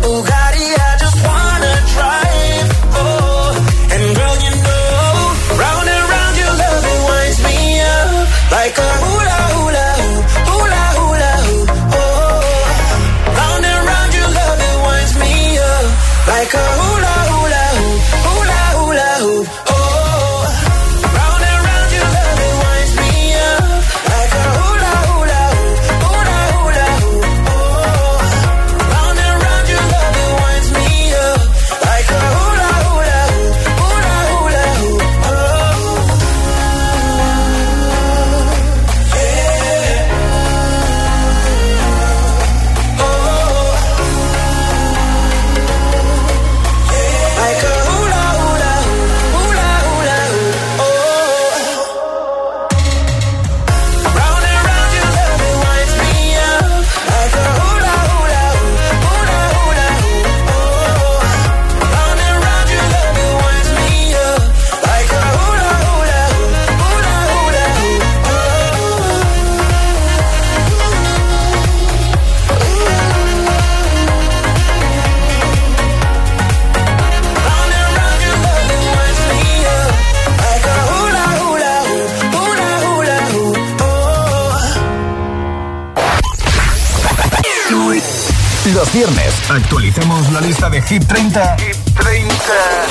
Los 88.81 88.93
viernes 88.93 89.31
actualicemos 89.47 90.31
la 90.31 90.41
lista 90.41 90.67
de 90.67 90.81
Hit 90.81 91.05
30, 91.05 91.55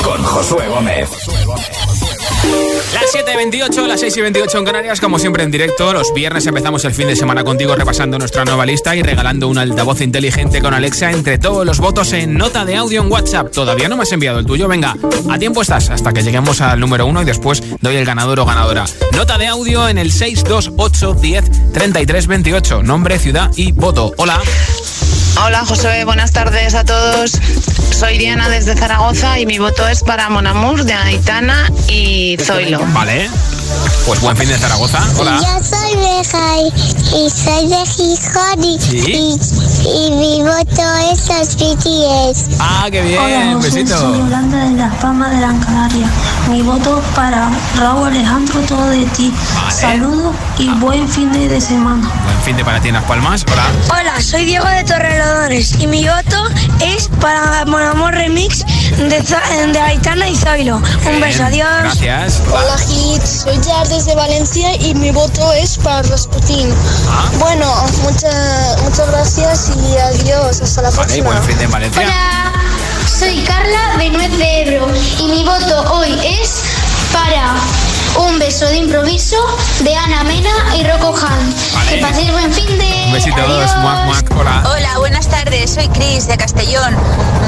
con 0.04 0.22
Josué 0.22 0.68
Gómez. 0.68 1.08
Las 2.94 3.12
7.28, 3.12 3.86
las 3.88 3.98
6 3.98 4.16
y 4.16 4.20
28 4.20 4.58
en 4.58 4.64
Canarias, 4.64 5.00
como 5.00 5.18
siempre 5.18 5.42
en 5.42 5.50
directo. 5.50 5.92
Los 5.92 6.14
viernes 6.14 6.46
empezamos 6.46 6.84
el 6.84 6.94
fin 6.94 7.08
de 7.08 7.16
semana 7.16 7.42
contigo 7.42 7.74
repasando 7.74 8.20
nuestra 8.20 8.44
nueva 8.44 8.66
lista 8.66 8.94
y 8.94 9.02
regalando 9.02 9.48
un 9.48 9.58
altavoz 9.58 10.00
inteligente 10.00 10.62
con 10.62 10.74
Alexa 10.74 11.10
entre 11.10 11.38
todos 11.38 11.66
los 11.66 11.80
votos 11.80 12.12
en 12.12 12.38
nota 12.38 12.64
de 12.64 12.76
audio 12.76 13.02
en 13.02 13.10
WhatsApp. 13.10 13.50
Todavía 13.50 13.88
no 13.88 13.96
me 13.96 14.04
has 14.04 14.12
enviado 14.12 14.38
el 14.38 14.46
tuyo, 14.46 14.68
venga, 14.68 14.94
a 15.28 15.38
tiempo 15.40 15.60
estás 15.60 15.90
hasta 15.90 16.12
que 16.12 16.22
lleguemos 16.22 16.60
al 16.60 16.78
número 16.78 17.06
uno 17.06 17.22
y 17.22 17.24
después 17.24 17.64
doy 17.80 17.96
el 17.96 18.04
ganador 18.04 18.38
o 18.38 18.44
ganadora. 18.44 18.84
Nota 19.16 19.38
de 19.38 19.48
audio 19.48 19.88
en 19.88 19.98
el 19.98 20.12
628 20.12 21.14
10 21.14 21.72
33 21.72 22.26
28. 22.28 22.82
Nombre, 22.84 23.18
ciudad 23.18 23.50
y 23.56 23.72
voto. 23.72 24.14
Hola. 24.18 24.40
Hola 25.38 25.64
José, 25.66 26.04
buenas 26.04 26.32
tardes 26.32 26.74
a 26.74 26.84
todos. 26.84 27.32
Soy 27.98 28.18
Diana 28.18 28.48
desde 28.48 28.76
Zaragoza 28.76 29.38
y 29.38 29.46
mi 29.46 29.58
voto 29.58 29.86
es 29.88 30.02
para 30.02 30.28
Monamur 30.28 30.84
de 30.84 30.92
Aitana 30.94 31.70
y 31.88 32.36
Zoilo. 32.42 32.80
Vale. 32.92 33.30
Pues 34.06 34.20
buen 34.20 34.36
fin 34.36 34.48
de 34.48 34.56
Zaragoza. 34.58 35.00
Hola. 35.18 35.36
Yo 35.40 35.64
soy 35.64 35.96
Beja 35.96 36.56
y, 36.58 37.26
y 37.26 37.30
soy 37.30 37.68
de 37.68 37.86
Gijón 37.86 38.64
y, 38.64 38.80
Sí. 38.80 39.38
y, 39.84 40.06
y 40.06 40.10
mi 40.12 40.42
voto 40.42 40.82
es 41.12 41.28
los 41.28 41.56
BTS. 41.56 42.56
Ah, 42.58 42.88
qué 42.90 43.02
bien. 43.02 43.20
Hola, 43.22 43.54
José, 43.54 43.70
besito. 43.82 43.98
soy 43.98 44.18
Yolanda 44.18 44.64
de 44.64 44.76
Las 44.76 44.94
Palmas 44.96 45.30
de 45.30 45.36
Gran 45.38 45.60
Canaria. 45.60 46.10
Mi 46.48 46.62
voto 46.62 47.02
para 47.14 47.50
Raúl 47.78 48.08
Alejandro, 48.08 48.60
todo 48.62 48.86
de 48.88 49.04
ti. 49.16 49.32
Saludos 49.70 50.34
y 50.58 50.68
buen 50.80 51.08
fin 51.08 51.30
de, 51.32 51.48
de 51.48 51.60
semana. 51.60 52.10
Fin 52.44 52.56
de 52.56 52.64
para 52.64 52.80
ti 52.80 52.88
en 52.88 52.94
Las 52.94 53.04
Palmas. 53.04 53.44
Hola. 53.52 53.64
Hola, 54.00 54.20
soy 54.22 54.44
Diego 54.44 54.66
de 54.66 54.82
Torrelodones 54.84 55.74
y 55.78 55.86
mi 55.86 56.06
voto 56.08 56.48
es 56.80 57.08
para 57.20 57.64
Mon 57.66 57.82
Amor 57.82 58.14
Remix 58.14 58.64
de, 58.96 59.20
de 59.72 59.78
Aitana 59.78 60.28
y 60.28 60.34
Zoilo. 60.36 60.76
Un 61.06 61.20
beso, 61.20 61.44
adiós. 61.44 61.68
Gracias. 61.82 62.42
Hola 62.50 62.76
Hit, 62.78 63.22
soy 63.22 63.60
Jar 63.62 63.86
desde 63.88 64.14
Valencia 64.14 64.74
y 64.76 64.94
mi 64.94 65.10
voto 65.10 65.52
es 65.52 65.76
para 65.78 66.02
Rasputin. 66.02 66.72
Bueno, 67.38 67.72
muchas 68.02 68.82
muchas 68.82 69.08
gracias 69.10 69.70
y 69.76 69.96
adiós, 69.98 70.60
hasta 70.62 70.82
la 70.82 70.90
Vale, 70.90 71.02
próxima. 71.02 71.30
buen 71.30 71.42
fin 71.44 71.58
de 71.58 71.64
en 71.64 71.70
Valencia. 71.70 72.02
Hola, 72.02 72.52
soy 73.06 73.42
Carla 73.44 73.96
de 73.98 74.10
Nuez 74.10 74.38
de 74.38 74.62
Ebro 74.62 74.88
y 75.18 75.24
mi 75.24 75.44
voto 75.44 75.92
hoy 75.92 76.18
es 76.24 76.62
para 77.12 77.54
un 78.16 78.38
beso 78.38 78.66
de 78.66 78.76
improviso 78.78 79.36
de 79.80 79.94
Ana 79.94 80.24
Mena 80.24 80.50
y 80.76 80.84
Rocco 80.84 81.14
Han. 81.16 81.54
Vale. 81.74 81.90
Que 81.90 81.98
paséis 82.00 82.32
buen 82.32 82.52
fin 82.52 82.78
de. 82.78 83.04
Un 83.06 83.12
besito, 83.12 83.40
Adiós. 83.42 83.76
muac, 83.78 84.04
muac. 84.06 84.30
Hola. 84.38 84.62
Hola, 84.70 84.98
buenas 84.98 85.28
tardes. 85.28 85.74
Soy 85.74 85.88
Cris 85.88 86.26
de 86.26 86.36
Castellón. 86.36 86.96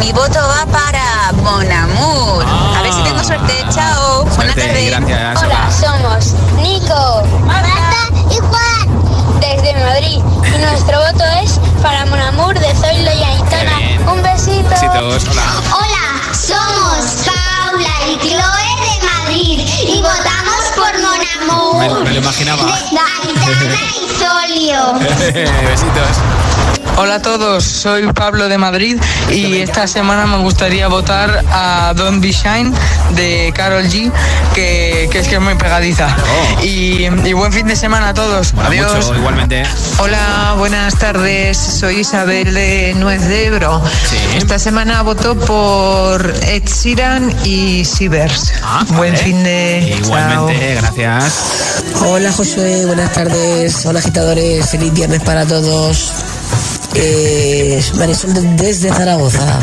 Mi 0.00 0.12
voto 0.12 0.38
va 0.40 0.66
para 0.66 1.32
Bonamur. 1.42 2.44
A 2.76 2.82
ver 2.82 2.92
si 2.92 3.02
tengo 3.02 3.22
suerte. 3.24 3.64
Chao. 3.74 4.24
Buenas 4.36 4.54
tardes. 4.54 4.90
gracias. 4.90 5.42
Hola, 5.42 5.70
somos 5.70 6.34
Nico, 6.62 7.22
Marta 7.46 8.08
y 8.30 8.38
Juan 8.38 9.40
desde 9.40 9.74
Madrid. 9.84 10.18
Y 10.54 10.58
nuestro 10.58 10.98
voto 10.98 11.24
es 11.42 11.58
para 11.82 12.06
Monamur 12.06 12.58
de 12.58 12.74
Zoilo 12.74 13.10
y 13.12 13.22
Aitana. 13.22 14.12
Un 14.12 14.22
besito. 14.22 14.68
Besitos. 14.68 15.24
Hola. 15.30 15.42
Hola, 15.76 15.91
Me, 22.12 22.18
lo 22.18 22.24
imaginaba. 22.24 22.62
Besitos. 25.66 26.81
Hola 26.96 27.16
a 27.16 27.22
todos, 27.22 27.64
soy 27.64 28.12
Pablo 28.12 28.48
de 28.48 28.58
Madrid 28.58 29.00
y 29.30 29.56
esta 29.56 29.86
semana 29.86 30.26
me 30.26 30.38
gustaría 30.38 30.88
votar 30.88 31.42
a 31.50 31.94
Don't 31.96 32.22
Be 32.22 32.32
Shine 32.32 32.70
de 33.16 33.52
Carol 33.56 33.84
G, 33.84 34.12
que, 34.54 35.08
que 35.10 35.18
es 35.18 35.28
que 35.28 35.36
es 35.36 35.40
muy 35.40 35.54
pegadiza. 35.54 36.14
Y, 36.62 37.04
y 37.04 37.32
buen 37.32 37.52
fin 37.52 37.66
de 37.66 37.76
semana 37.76 38.10
a 38.10 38.14
todos. 38.14 38.52
Adiós. 38.62 38.94
Mucho, 38.94 39.16
igualmente. 39.16 39.62
Hola, 39.98 40.54
buenas 40.58 40.96
tardes. 40.96 41.56
Soy 41.56 42.00
Isabel 42.00 42.52
de 42.52 42.94
Nuez 42.96 43.26
de 43.26 43.46
Ebro. 43.46 43.82
Esta 44.36 44.58
semana 44.58 45.02
voto 45.02 45.34
por 45.34 46.32
Ed 46.46 46.64
Sheeran 46.66 47.34
y 47.44 47.84
Sivers. 47.84 48.52
Buen 48.90 49.12
vale. 49.12 49.16
fin 49.16 49.42
de. 49.42 49.98
Igualmente, 50.04 50.74
gracias. 50.76 51.82
Hola 52.04 52.32
Josué, 52.32 52.86
buenas 52.86 53.12
tardes. 53.12 53.86
Hola 53.86 53.98
agitadores, 53.98 54.68
feliz 54.70 54.92
viernes 54.92 55.22
para 55.22 55.46
todos. 55.46 56.12
Eh, 56.94 57.82
Marisol 57.94 58.56
desde 58.56 58.90
Zaragoza. 58.90 59.58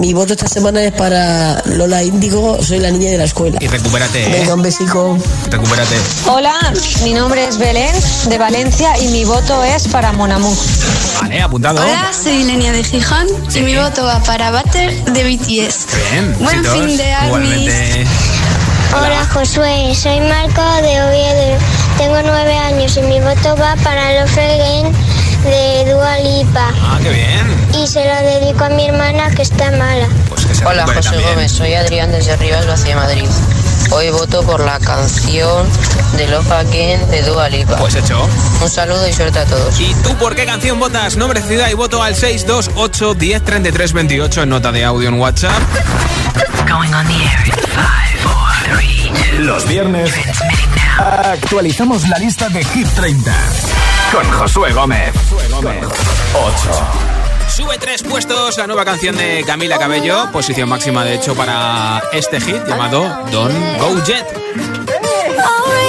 Mi 0.00 0.12
voto 0.12 0.32
esta 0.32 0.48
semana 0.48 0.82
es 0.82 0.92
para 0.92 1.62
Lola 1.66 2.02
Índigo, 2.02 2.62
soy 2.62 2.80
la 2.80 2.90
niña 2.90 3.10
de 3.10 3.18
la 3.18 3.24
escuela. 3.24 3.58
Y 3.60 3.68
recupérate. 3.68 4.24
¿eh? 4.24 4.28
Venga, 4.32 4.54
un 4.54 4.62
besico. 4.62 5.18
Recupérate. 5.50 5.96
Hola, 6.26 6.54
mi 7.04 7.14
nombre 7.14 7.44
es 7.46 7.58
Belén 7.58 7.94
de 8.28 8.38
Valencia 8.38 8.98
y 8.98 9.08
mi 9.08 9.24
voto 9.24 9.62
es 9.64 9.88
para 9.88 10.12
Monamú. 10.12 10.54
Vale, 11.22 11.42
apuntado. 11.42 11.80
Hola, 11.80 12.10
soy 12.12 12.44
Lenia 12.44 12.72
de 12.72 12.82
Gijón 12.82 13.26
y 13.54 13.60
mi 13.60 13.76
voto 13.76 14.04
va 14.04 14.20
para 14.22 14.50
Butter 14.50 15.04
de 15.04 15.24
BTS. 15.24 15.86
Bien. 16.10 16.36
Buen 16.38 16.62
besitos. 16.62 16.86
fin 16.86 16.96
de 16.96 17.12
Armis. 17.12 17.26
Igualmente. 17.26 18.06
Hola 18.96 19.28
Josué, 19.32 19.94
soy 19.94 20.20
Marco 20.20 20.62
de 20.82 21.02
Oviedo. 21.02 21.58
Tengo 21.98 22.22
nueve 22.24 22.56
años 22.56 22.96
y 22.96 23.02
mi 23.02 23.20
voto 23.20 23.54
va 23.56 23.76
para 23.82 24.20
Love 24.20 24.38
Again 24.38 25.07
de 25.48 25.92
Dua 25.92 26.18
Lipa. 26.18 26.70
Ah, 26.82 26.98
qué 27.02 27.10
bien. 27.10 27.68
Y 27.74 27.86
se 27.86 28.04
lo 28.04 28.14
dedico 28.22 28.64
a 28.64 28.68
mi 28.70 28.86
hermana 28.86 29.30
que 29.30 29.42
está 29.42 29.70
mala. 29.72 30.06
Pues 30.28 30.44
que 30.46 30.54
se 30.54 30.64
Hola, 30.64 30.86
José 30.86 31.00
también. 31.10 31.30
Gómez, 31.30 31.52
soy 31.52 31.74
Adrián 31.74 32.12
desde 32.12 32.36
Rivas, 32.36 32.66
Vacia 32.66 32.96
Madrid. 32.96 33.26
Hoy 33.90 34.10
voto 34.10 34.42
por 34.42 34.60
la 34.60 34.78
canción 34.78 35.66
de 36.16 36.26
Love 36.28 36.50
Again 36.52 37.10
de 37.10 37.22
Dua 37.22 37.48
Lipa. 37.48 37.76
Pues 37.76 37.94
hecho. 37.94 38.28
Un 38.60 38.68
saludo 38.68 39.08
y 39.08 39.12
suerte 39.12 39.38
a 39.38 39.44
todos. 39.46 39.80
¿Y 39.80 39.94
tú 40.02 40.14
por 40.16 40.34
qué 40.34 40.44
canción 40.44 40.78
votas? 40.78 41.16
Nombre, 41.16 41.40
ciudad 41.40 41.68
y 41.70 41.74
voto 41.74 42.02
al 42.02 42.14
628 42.14 43.14
10 43.14 43.44
33 43.44 43.92
28 43.92 44.42
en 44.42 44.48
nota 44.50 44.72
de 44.72 44.84
audio 44.84 45.08
en 45.08 45.18
WhatsApp. 45.18 45.52
Going 46.68 46.92
on 46.92 47.06
the 47.06 47.14
air 47.14 47.46
in 47.46 47.52
five, 47.52 48.18
four, 48.22 48.76
three, 48.76 49.10
two. 49.30 49.38
Los 49.42 49.66
viernes 49.66 50.12
actualizamos 50.98 52.08
la 52.08 52.18
lista 52.18 52.48
de 52.48 52.64
Hit 52.64 52.88
30 52.88 53.32
con 54.12 54.30
Josué 54.32 54.72
Gómez. 54.72 55.12
8. 55.32 55.74
Sube 57.48 57.78
tres 57.78 58.02
puestos 58.02 58.58
la 58.58 58.66
nueva 58.66 58.84
canción 58.84 59.16
de 59.16 59.44
Camila 59.46 59.78
Cabello, 59.78 60.30
posición 60.32 60.68
máxima 60.68 61.04
de 61.04 61.14
hecho 61.14 61.34
para 61.34 62.02
este 62.12 62.40
hit 62.40 62.66
llamado 62.66 63.02
Don't 63.30 63.80
Go 63.80 64.04
Jet. 64.04 64.26
I'll 65.38 65.88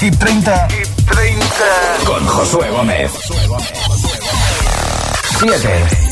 Lista 0.00 0.66
de 0.68 0.76
Hit 0.76 0.88
30, 1.06 1.48
con 2.04 2.26
Josué 2.26 2.70
Gómez. 2.70 3.12
7. 5.40 6.07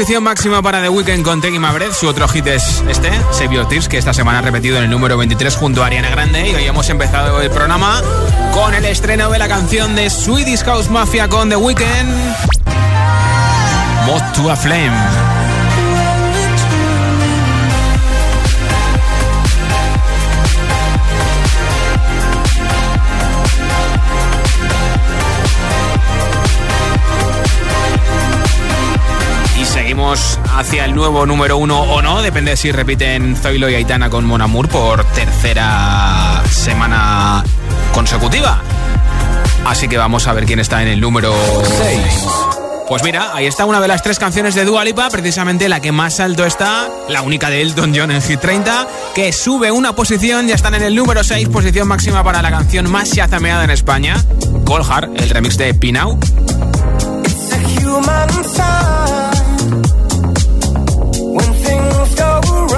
Posición 0.00 0.24
máxima 0.24 0.62
para 0.62 0.80
The 0.80 0.88
Weeknd 0.88 1.22
con 1.22 1.42
Teggy 1.42 1.58
Mavred. 1.58 1.92
Su 1.92 2.08
otro 2.08 2.26
hit 2.26 2.46
es 2.46 2.82
este, 2.88 3.10
Save 3.32 3.54
Your 3.54 3.68
Tears, 3.68 3.86
que 3.86 3.98
esta 3.98 4.14
semana 4.14 4.38
ha 4.38 4.40
repetido 4.40 4.78
en 4.78 4.84
el 4.84 4.90
número 4.90 5.18
23 5.18 5.54
junto 5.54 5.82
a 5.82 5.88
Ariana 5.88 6.08
Grande. 6.08 6.48
Y 6.48 6.54
hoy 6.54 6.64
hemos 6.64 6.88
empezado 6.88 7.42
el 7.42 7.50
programa 7.50 8.00
con 8.50 8.72
el 8.72 8.86
estreno 8.86 9.28
de 9.28 9.38
la 9.38 9.46
canción 9.46 9.94
de 9.94 10.08
Swedish 10.08 10.64
House 10.64 10.88
Mafia 10.88 11.28
con 11.28 11.50
The 11.50 11.56
Weeknd. 11.56 11.84
Mod 14.06 14.22
to 14.32 14.50
a 14.50 14.56
Flame. 14.56 15.39
Hacia 30.12 30.84
el 30.84 30.94
nuevo 30.94 31.24
número 31.24 31.56
uno 31.56 31.80
o 31.82 32.02
no, 32.02 32.20
depende 32.20 32.56
si 32.56 32.72
repiten 32.72 33.36
Zoilo 33.36 33.70
y 33.70 33.74
Aitana 33.76 34.10
con 34.10 34.24
Monamur 34.24 34.68
por 34.68 35.04
tercera 35.04 36.42
semana 36.50 37.44
consecutiva. 37.92 38.60
Así 39.64 39.86
que 39.86 39.96
vamos 39.98 40.26
a 40.26 40.32
ver 40.32 40.46
quién 40.46 40.58
está 40.58 40.82
en 40.82 40.88
el 40.88 41.00
número 41.00 41.32
6. 41.64 42.00
Pues 42.88 43.04
mira, 43.04 43.30
ahí 43.34 43.46
está 43.46 43.66
una 43.66 43.80
de 43.80 43.86
las 43.86 44.02
tres 44.02 44.18
canciones 44.18 44.56
de 44.56 44.64
Dua 44.64 44.84
Lipa, 44.84 45.08
precisamente 45.10 45.68
la 45.68 45.78
que 45.78 45.92
más 45.92 46.18
alto 46.18 46.44
está, 46.44 46.88
la 47.08 47.22
única 47.22 47.48
de 47.48 47.62
Elton 47.62 47.92
John 47.94 48.10
en 48.10 48.20
Hit 48.20 48.40
30, 48.40 48.88
que 49.14 49.32
sube 49.32 49.70
una 49.70 49.94
posición, 49.94 50.48
ya 50.48 50.56
están 50.56 50.74
en 50.74 50.82
el 50.82 50.96
número 50.96 51.22
6, 51.22 51.50
posición 51.50 51.86
máxima 51.86 52.24
para 52.24 52.42
la 52.42 52.50
canción 52.50 52.90
más 52.90 53.12
chazameada 53.12 53.62
en 53.62 53.70
España, 53.70 54.16
Hard, 54.88 55.10
el 55.14 55.30
remix 55.30 55.56
de 55.56 55.72
Pinau. 55.72 56.18
Número 62.42 62.70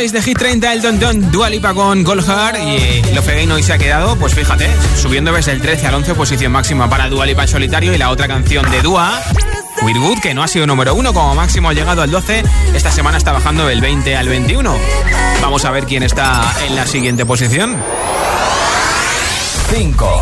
6 0.00 0.12
de 0.12 0.22
Hit 0.22 0.38
30, 0.38 0.72
el 0.72 0.80
Don 0.80 0.98
Don 0.98 1.30
Dualipa 1.30 1.74
con 1.74 2.02
Goldheart 2.02 2.56
y 2.56 3.14
lo 3.14 3.20
Again 3.20 3.52
hoy 3.52 3.62
se 3.62 3.74
ha 3.74 3.76
quedado, 3.76 4.16
pues 4.16 4.34
fíjate, 4.34 4.66
subiendo 4.96 5.30
desde 5.30 5.52
el 5.52 5.60
13 5.60 5.88
al 5.88 5.94
11, 5.96 6.14
posición 6.14 6.52
máxima 6.52 6.88
para 6.88 7.10
Dualipa 7.10 7.42
en 7.42 7.48
solitario 7.48 7.92
y 7.92 7.98
la 7.98 8.08
otra 8.08 8.26
canción 8.26 8.70
de 8.70 8.80
Dua, 8.80 9.20
Weirwood, 9.82 10.20
que 10.20 10.32
no 10.32 10.42
ha 10.42 10.48
sido 10.48 10.66
número 10.66 10.94
1, 10.94 11.12
como 11.12 11.34
máximo 11.34 11.68
ha 11.68 11.74
llegado 11.74 12.00
al 12.00 12.10
12, 12.10 12.42
esta 12.74 12.90
semana 12.90 13.18
está 13.18 13.32
bajando 13.32 13.66
del 13.66 13.82
20 13.82 14.16
al 14.16 14.26
21. 14.30 14.74
Vamos 15.42 15.66
a 15.66 15.70
ver 15.70 15.84
quién 15.84 16.02
está 16.02 16.50
en 16.66 16.76
la 16.76 16.86
siguiente 16.86 17.26
posición. 17.26 17.76
5. 19.68 20.20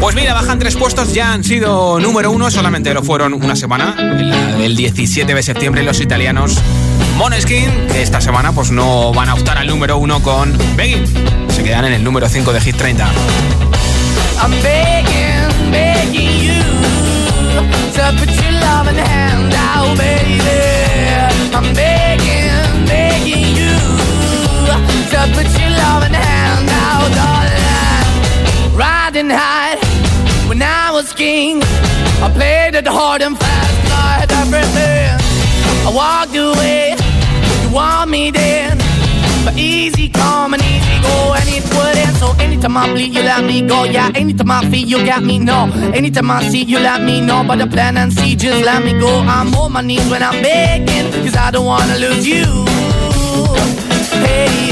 Pues 0.00 0.16
mira, 0.16 0.34
bajan 0.34 0.58
tres 0.58 0.74
puestos, 0.74 1.14
ya 1.14 1.32
han 1.32 1.44
sido 1.44 2.00
número 2.00 2.32
1, 2.32 2.50
solamente 2.50 2.92
lo 2.92 3.04
fueron 3.04 3.34
una 3.34 3.54
semana, 3.54 3.94
el 4.60 4.74
17 4.74 5.32
de 5.32 5.42
septiembre 5.44 5.84
los 5.84 6.00
italianos 6.00 6.60
Moneskin, 7.16 7.70
que 7.88 8.02
esta 8.02 8.20
semana 8.20 8.52
pues 8.52 8.70
no 8.70 9.12
van 9.12 9.28
a 9.28 9.34
optar 9.34 9.58
al 9.58 9.66
número 9.66 9.98
uno 9.98 10.20
con 10.22 10.56
Begging. 10.76 11.04
Se 11.48 11.62
quedan 11.62 11.84
en 11.84 11.92
el 11.92 12.04
número 12.04 12.28
5 12.28 12.52
de 12.52 12.60
Hit 12.60 12.76
30. 12.76 13.06
I'm 14.42 14.50
begging, 14.62 15.70
begging 15.70 16.40
you 16.40 16.62
to 17.94 18.12
put 18.18 18.30
your 18.42 18.52
love 18.60 18.88
in 18.88 18.96
the 18.96 19.04
hand 19.04 19.54
out, 19.54 19.96
baby. 19.96 20.42
I'm 21.54 21.72
begging, 21.74 22.86
begging 22.86 23.56
you 23.56 23.76
to 25.10 25.28
put 25.34 25.46
your 25.60 25.70
love 25.70 26.04
in 26.06 26.12
the 26.12 26.18
hand 26.18 26.68
out, 26.70 27.10
darling. 27.14 28.76
Riding 28.76 29.30
high 29.30 29.76
when 30.48 30.60
I 30.62 30.90
was 30.92 31.12
king. 31.12 31.62
I 32.22 32.30
played 32.34 32.74
it 32.74 32.86
hard 32.86 33.22
and 33.22 33.38
fast, 33.38 33.92
I 33.92 34.20
had 34.20 34.32
everything. 34.32 35.18
I 35.86 35.90
walked 35.94 36.36
away 36.36 37.01
want 37.72 38.10
me 38.10 38.30
then. 38.30 38.78
But 39.44 39.56
easy 39.58 40.08
come 40.08 40.54
and 40.54 40.62
easy 40.62 40.96
go, 41.02 41.34
and 41.34 41.48
it 41.48 41.64
wouldn't. 41.74 42.16
So 42.16 42.32
anytime 42.38 42.76
I 42.76 42.92
bleed, 42.92 43.14
you 43.14 43.22
let 43.22 43.44
me 43.44 43.66
go. 43.66 43.84
Yeah, 43.84 44.10
anytime 44.14 44.50
I 44.50 44.70
feel, 44.70 44.86
you 44.86 45.04
got 45.04 45.22
me, 45.24 45.38
no. 45.38 45.70
Anytime 45.94 46.30
I 46.30 46.48
see, 46.48 46.62
you 46.62 46.78
let 46.78 47.02
me 47.02 47.20
know. 47.20 47.42
But 47.46 47.58
the 47.58 47.66
plan 47.66 47.96
and 47.96 48.12
see, 48.12 48.36
just 48.36 48.64
let 48.64 48.84
me 48.84 48.92
go. 49.00 49.20
I'm 49.26 49.54
on 49.54 49.72
my 49.72 49.80
knees 49.80 50.08
when 50.08 50.22
I'm 50.22 50.40
begging, 50.42 51.10
cause 51.24 51.36
I 51.36 51.50
don't 51.50 51.66
wanna 51.66 51.96
lose 51.98 52.26
you. 52.26 52.44
Hey, 54.22 54.71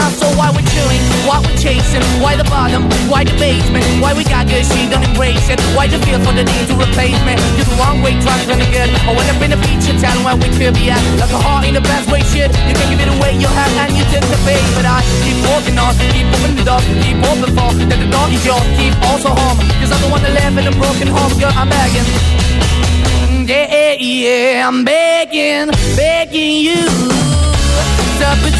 my. 0.00 0.10
Why 0.40 0.48
we're 0.56 0.64
chewing? 0.72 1.02
Why 1.28 1.36
we're 1.44 1.60
chasing? 1.60 2.00
Why 2.22 2.36
the 2.36 2.48
bottom? 2.48 2.88
Why 3.12 3.24
the 3.24 3.36
basement? 3.36 3.84
Why 4.00 4.16
we 4.16 4.24
got 4.24 4.48
good, 4.48 4.64
she 4.64 4.88
don't 4.88 5.04
embrace 5.04 5.52
it? 5.52 5.60
Why 5.76 5.86
the 5.86 6.00
feel 6.00 6.20
for 6.24 6.32
the 6.32 6.44
need 6.44 6.66
to 6.72 6.74
replace 6.80 7.20
me? 7.28 7.36
You're 7.60 7.68
the 7.68 7.76
wrong 7.76 8.00
way, 8.00 8.16
trying 8.24 8.40
to 8.48 8.56
good. 8.72 8.88
I 9.04 9.12
went 9.12 9.28
up 9.28 9.40
in 9.44 9.52
a 9.52 9.60
feature 9.60 9.96
town 10.00 10.24
where 10.24 10.36
we 10.36 10.48
could 10.56 10.72
be 10.72 10.88
at. 10.88 11.00
Like 11.20 11.32
a 11.32 11.40
heart 11.40 11.68
in 11.68 11.74
the 11.74 11.84
best 11.84 12.08
way, 12.08 12.24
shit. 12.32 12.48
You 12.68 12.74
can 12.74 12.88
give 12.88 13.00
it 13.04 13.10
away, 13.12 13.36
you 13.36 13.48
have, 13.52 13.72
and 13.84 13.92
you 13.92 14.04
take 14.08 14.24
the 14.24 14.38
pay. 14.48 14.60
But 14.72 14.88
I 14.88 15.04
keep 15.20 15.36
walking 15.44 15.76
on, 15.76 15.92
keep 16.14 16.26
moving 16.32 16.56
the 16.56 16.64
door, 16.64 16.80
keep 17.04 17.20
open 17.20 17.52
for 17.52 17.70
that 17.76 17.98
the 18.00 18.08
door 18.08 18.26
is 18.32 18.40
yours. 18.40 18.64
Keep 18.80 18.96
also 19.12 19.30
home, 19.36 19.60
cause 19.80 19.92
I'm 19.92 20.00
the 20.00 20.08
one 20.08 20.22
that 20.24 20.32
live 20.32 20.56
in 20.56 20.66
a 20.72 20.74
broken 20.74 21.08
home, 21.08 21.32
girl. 21.36 21.52
I'm 21.52 21.68
begging. 21.68 22.08
Yeah, 22.08 22.56
yeah, 22.88 23.04
to 23.20 23.36
the 23.36 23.84
baby. 24.00 24.60
I'm 24.60 24.84
begging, 24.84 25.68
begging 25.96 26.56
you 26.64 26.80
to 28.20 28.36
put 28.44 28.59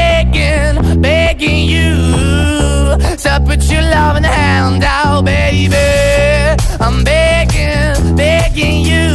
put 3.51 3.69
your 3.69 3.81
loving 3.81 4.23
hand 4.23 4.83
out, 4.83 5.25
baby. 5.25 5.75
I'm 6.79 7.03
begging, 7.03 8.15
begging 8.15 8.85
you. 8.91 9.07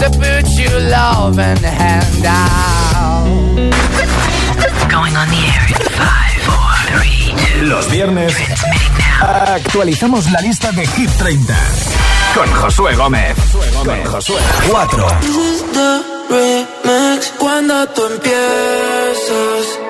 To 0.00 0.06
put 0.22 0.46
your 0.62 0.78
loving 0.94 1.62
hand 1.80 2.24
out. 2.24 3.26
Going 4.88 5.14
on 5.16 5.28
the 5.34 5.42
air 5.54 5.64
in 5.74 5.82
five, 5.98 6.36
four, 6.46 6.72
three, 6.90 7.34
two. 7.36 7.66
Los 7.66 7.90
viernes 7.90 8.32
actualizamos 9.20 10.30
la 10.30 10.40
lista 10.40 10.70
de 10.72 10.86
Hit 10.86 11.10
30 11.18 11.54
con 12.34 12.48
Josué 12.54 12.94
Gómez. 12.94 13.36
Con 13.84 14.04
Josué. 14.04 14.40
4. 14.68 15.06
remix 16.30 17.32
cuando 17.38 17.86
tú 17.88 18.02
empiezas. 18.06 19.89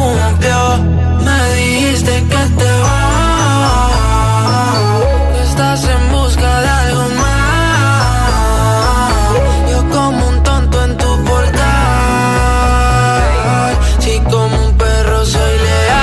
cumplió. 0.00 0.60
Me 1.26 1.38
dijiste 1.56 2.14
que 2.30 2.42
te 2.60 2.70
vas. 2.84 3.92
que 5.32 5.40
estás 5.50 5.80
en 5.94 6.02
busca 6.12 6.50
de 6.64 6.68
algo 6.82 7.04
más. 7.22 8.30
Yo 9.70 9.78
como 9.96 10.20
un 10.28 10.38
tonto 10.42 10.76
en 10.86 10.92
tu 10.96 11.10
portal. 11.28 11.62
Si 14.02 14.14
como 14.32 14.56
un 14.66 14.72
perro 14.82 15.18
soy 15.34 15.54
leal. 15.66 15.98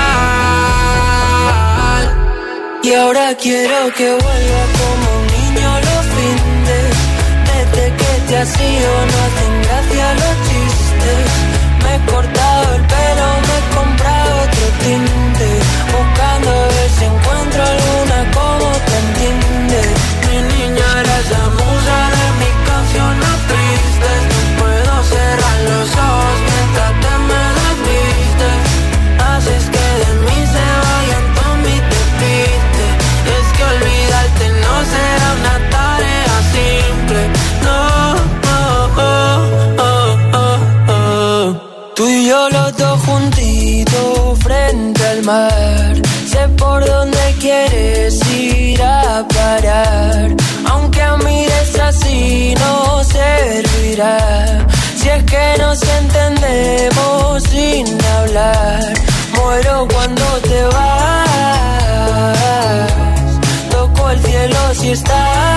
Y 2.83 2.89
ahora 2.93 3.25
quiero 3.43 3.79
que 3.97 4.07
vuelva 4.25 4.63
como 4.79 5.05
un 5.19 5.25
niño 5.35 5.69
los 5.87 6.03
fines. 6.15 6.93
Desde 7.49 7.83
que 7.99 8.11
te 8.27 8.33
has 8.41 8.53
ido 8.75 8.91
no 9.09 9.17
hacen 9.25 9.53
gracia 9.65 10.05
los 10.21 10.35
chistes. 10.47 10.86
Cielo 64.95 65.56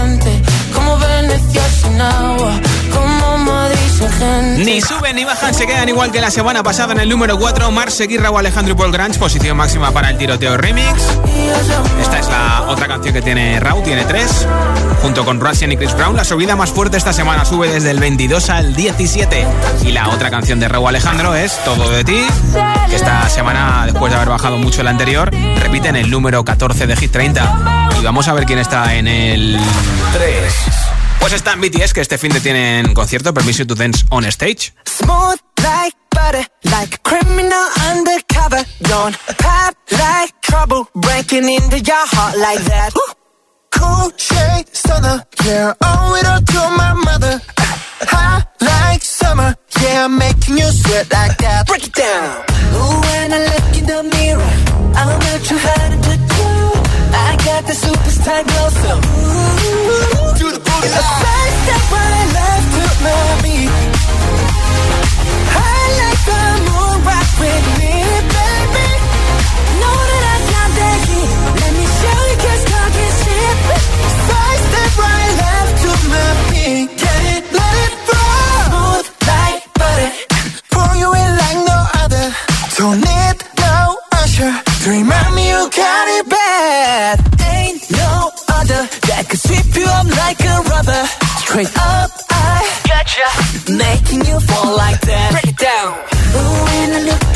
Ni 4.63 4.79
suben 4.79 5.15
ni 5.15 5.25
bajan, 5.25 5.55
se 5.55 5.65
quedan 5.65 5.89
igual 5.89 6.11
que 6.11 6.21
la 6.21 6.29
semana 6.29 6.61
pasada 6.61 6.93
en 6.93 6.99
el 6.99 7.09
número 7.09 7.37
4. 7.39 7.71
Mar 7.71 7.89
Seguirra 7.89 8.29
o 8.29 8.37
Alejandro 8.37 8.73
y 8.73 8.77
Paul 8.77 8.91
Grange, 8.91 9.17
posición 9.17 9.57
máxima 9.57 9.91
para 9.91 10.11
el 10.11 10.17
tiroteo 10.19 10.55
remix. 10.55 11.01
Esta 11.99 12.19
es 12.19 12.27
la 12.27 12.65
otra 12.67 12.87
canción 12.87 13.13
que 13.13 13.23
tiene 13.23 13.59
Raúl, 13.59 13.83
tiene 13.83 14.05
tres. 14.05 14.47
Junto 15.01 15.25
con 15.25 15.39
Russian 15.39 15.71
y 15.71 15.77
Chris 15.77 15.95
Brown, 15.95 16.15
la 16.15 16.23
subida 16.23 16.55
más 16.55 16.69
fuerte 16.69 16.97
esta 16.97 17.11
semana 17.11 17.43
sube 17.43 17.69
desde 17.69 17.89
el 17.89 17.99
22 17.99 18.49
al 18.51 18.75
17. 18.75 19.47
Y 19.83 19.91
la 19.93 20.09
otra 20.09 20.29
canción 20.29 20.59
de 20.59 20.67
Raúl 20.67 20.89
Alejandro 20.89 21.33
es 21.33 21.57
Todo 21.65 21.89
de 21.89 22.03
ti, 22.03 22.23
que 22.87 22.95
esta 22.95 23.27
semana, 23.29 23.85
después 23.87 24.11
de 24.11 24.17
haber 24.17 24.29
bajado 24.29 24.59
mucho 24.59 24.83
la 24.83 24.91
anterior, 24.91 25.31
repite 25.57 25.87
en 25.89 25.95
el 25.95 26.11
número 26.11 26.45
14 26.45 26.85
de 26.85 26.95
Hit 26.95 27.11
30. 27.11 27.89
Y 27.99 28.03
vamos 28.03 28.27
a 28.27 28.33
ver 28.33 28.45
quién 28.45 28.59
está 28.59 28.93
en 28.93 29.07
el 29.07 29.59
3. 30.13 30.80
Pues 31.21 31.33
está 31.33 31.53
en 31.53 31.61
BTS, 31.61 31.93
que 31.93 32.01
este 32.01 32.17
fin 32.17 32.33
de 32.33 32.41
tienen 32.41 32.93
concierto, 32.95 33.31
Permission 33.33 33.67
to 33.67 33.75
Dance 33.75 34.03
on 34.09 34.25
Stage. 34.25 34.73
Smooth 34.85 35.39
like 35.63 35.95
butter, 36.09 36.45
like 36.63 36.95
a 36.95 36.97
criminal 37.03 37.65
undercover. 37.91 38.65
Don't 38.81 39.15
pop 39.37 39.75
like 39.91 40.33
trouble, 40.41 40.89
breaking 40.95 41.47
into 41.47 41.77
your 41.77 42.05
heart 42.11 42.35
like 42.37 42.63
that. 42.65 42.91
Cool 43.69 44.11
shade 44.17 44.65
stunner, 44.73 45.23
yeah, 45.45 45.73
owe 45.81 46.15
it 46.15 46.25
all 46.25 46.41
to 46.41 46.75
my 46.75 46.93
mother. 47.05 47.39
Hot 48.09 48.47
like 48.59 49.03
summer, 49.03 49.55
yeah, 49.79 50.07
making 50.07 50.57
you 50.57 50.65
sweat 50.71 51.05
like 51.13 51.37
that. 51.37 51.67
Break 51.67 51.85
it 51.85 51.93
down. 51.93 52.43
Ooh, 52.73 52.99
when 53.05 53.31
I 53.31 53.39
look 53.45 53.77
in 53.77 53.85
the 53.85 54.03
mirror, 54.17 54.53
I'm 54.97 55.19
not 55.19 55.41
too 55.45 55.59
hard 55.61 56.03
to 56.03 56.17
do. 56.17 56.49
I 57.13 57.37
got 57.45 57.65
the 57.67 57.73
superstar 57.73 58.43
glow, 58.43 58.69
so 58.81 58.91
ooh, 58.97 60.30
right 60.89 61.53
left 62.37 62.69
to. 63.45 63.57
I 65.53 65.79
like 66.01 66.21
the 66.31 66.41
with 67.41 67.65
me, 67.79 67.95
baby. 68.35 68.87
Know 69.81 69.97
that 70.09 70.23
I. 70.33 71.21
Let 71.61 71.71
me 71.77 71.85
show 71.99 72.19
to 75.83 75.91
it, 77.33 77.43
let 77.59 77.75
it 77.85 77.93
roll. 78.09 78.61
Smooth 78.67 79.07
like 79.29 79.63
butter. 79.77 80.11
Pour 80.71 80.91
you 81.01 81.09
in 81.21 81.31
like 81.41 81.59
no 81.71 81.79
other. 82.01 82.25
Don't 82.77 82.99
need 83.09 83.37
no 83.65 83.77
usher 84.21 84.51
to 84.81 84.89
remind 84.89 85.31
me 85.35 85.43
you 85.53 85.61
got 85.69 86.05
it 86.17 86.25
bad. 86.29 87.15
Ain't 87.53 87.83
no 87.91 88.31
other 88.57 89.00
that 89.11 89.27
could 89.29 89.39
sweep 89.39 89.75
you 89.75 89.87
up 89.99 90.07
like 90.23 90.39
a 90.39 90.55
rubber. 90.71 91.03
Straight 91.43 91.73
up, 91.75 92.11
I 92.31 92.63
gotcha. 92.87 93.27
Making 93.71 94.25
you 94.25 94.39
fall 94.39 94.71
like 94.77 95.01
that. 95.01 95.27
Break 95.35 95.51
it 95.51 95.59
down. 95.59 95.91
Ooh, 96.39 97.30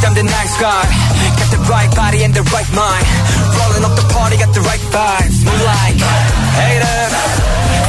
Wrist, 0.00 0.08
I'm 0.08 0.14
the 0.14 0.22
nice 0.22 0.56
guy. 0.60 0.84
Got 1.36 1.50
the 1.50 1.60
right 1.68 1.90
body 1.94 2.24
and 2.24 2.32
the 2.32 2.42
right 2.52 2.68
mind. 2.72 3.04
Rolling 3.58 3.84
up 3.84 3.96
the 3.96 4.06
party, 4.12 4.36
got 4.36 4.52
the 4.54 4.60
right 4.60 4.80
vibes. 4.88 5.44
Move 5.44 5.62
like 5.64 5.96
haters. 6.56 7.12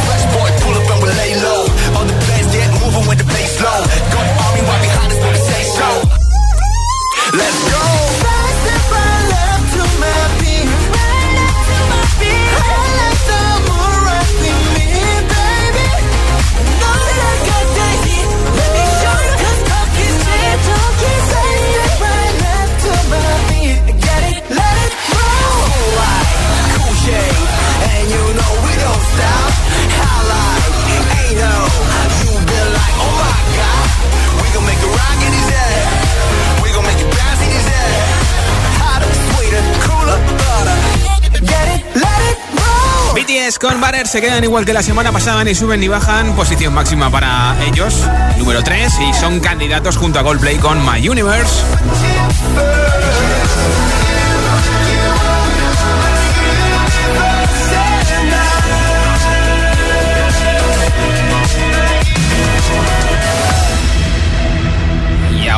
Fresh 0.06 0.26
boy, 0.36 0.50
pull 0.60 0.76
up 0.76 0.92
and 0.92 1.04
we 1.04 1.10
lay 1.10 1.36
low. 1.40 1.62
All 1.96 2.06
the 2.06 2.18
bands 2.28 2.52
get 2.52 2.70
moving 2.84 3.08
with 3.08 3.20
the 3.20 3.28
bass 3.32 3.62
low. 3.62 3.82
The 4.12 4.20
army 4.44 4.62
right 4.68 4.82
behind 4.82 5.12
us 5.12 5.20
when 5.20 5.32
we 5.32 5.40
say 5.40 5.64
so. 5.64 5.88
Let's 7.38 7.72
go. 7.72 7.81
Con 43.60 43.82
Butter 43.82 44.08
se 44.08 44.22
quedan 44.22 44.44
igual 44.44 44.66
que 44.66 44.74
la 44.74 44.84
semana 44.84 45.12
pasada, 45.12 45.44
ni 45.44 45.56
suben 45.56 45.80
ni 45.80 45.88
bajan. 45.88 46.36
Posición 46.36 46.74
máxima 46.74 47.10
para 47.10 47.56
ellos, 47.66 48.08
número 48.38 48.64
3. 48.64 48.94
Y 49.10 49.14
son 49.14 49.40
candidatos 49.40 49.98
junto 49.98 50.20
a 50.20 50.22
Goldplay 50.22 50.58
con 50.58 50.80
My 50.86 51.08
Universe. 51.08 51.64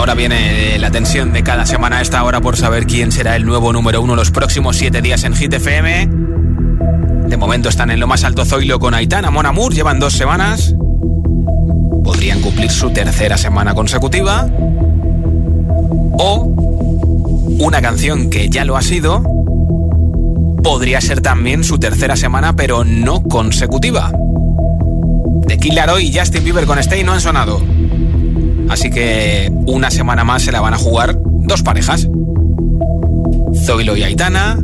Ahora 0.03 0.15
viene 0.15 0.77
la 0.79 0.91
tensión 0.91 1.31
de 1.31 1.43
cada 1.43 1.65
semana 1.65 1.99
a 1.99 2.01
esta 2.01 2.21
hora 2.25 2.41
por 2.41 2.57
saber 2.57 2.87
quién 2.87 3.13
será 3.13 3.37
el 3.37 3.45
nuevo 3.45 3.71
número 3.71 4.01
uno 4.01 4.17
los 4.17 4.31
próximos 4.31 4.75
siete 4.75 5.01
días 5.01 5.23
en 5.23 5.33
Hit 5.33 5.53
FM. 5.53 6.42
De 7.27 7.37
momento 7.37 7.69
están 7.69 7.89
en 7.91 7.99
lo 7.99 8.07
más 8.07 8.23
alto 8.23 8.45
Zoilo 8.45 8.79
con 8.79 8.93
Aitana, 8.93 9.31
Mon 9.31 9.45
Amour, 9.45 9.73
llevan 9.73 9.99
dos 9.99 10.13
semanas. 10.13 10.75
Podrían 12.03 12.41
cumplir 12.41 12.69
su 12.71 12.91
tercera 12.91 13.37
semana 13.37 13.73
consecutiva. 13.73 14.47
O 16.19 16.43
una 17.59 17.81
canción 17.81 18.29
que 18.29 18.49
ya 18.49 18.65
lo 18.65 18.75
ha 18.75 18.81
sido. 18.81 19.23
Podría 20.63 21.01
ser 21.01 21.21
también 21.21 21.63
su 21.63 21.77
tercera 21.77 22.15
semana, 22.15 22.55
pero 22.55 22.83
no 22.83 23.23
consecutiva. 23.23 24.11
De 25.47 25.57
Kid 25.57 25.73
Laroi 25.73 26.07
y 26.07 26.17
Justin 26.17 26.43
Bieber 26.43 26.65
con 26.65 26.79
Stay 26.79 27.03
no 27.03 27.13
han 27.13 27.21
sonado. 27.21 27.61
Así 28.69 28.89
que 28.89 29.51
una 29.65 29.91
semana 29.91 30.23
más 30.23 30.43
se 30.43 30.51
la 30.51 30.61
van 30.61 30.73
a 30.73 30.77
jugar 30.77 31.17
dos 31.21 31.63
parejas. 31.63 32.07
Zoilo 33.65 33.95
y 33.95 34.03
Aitana, 34.03 34.59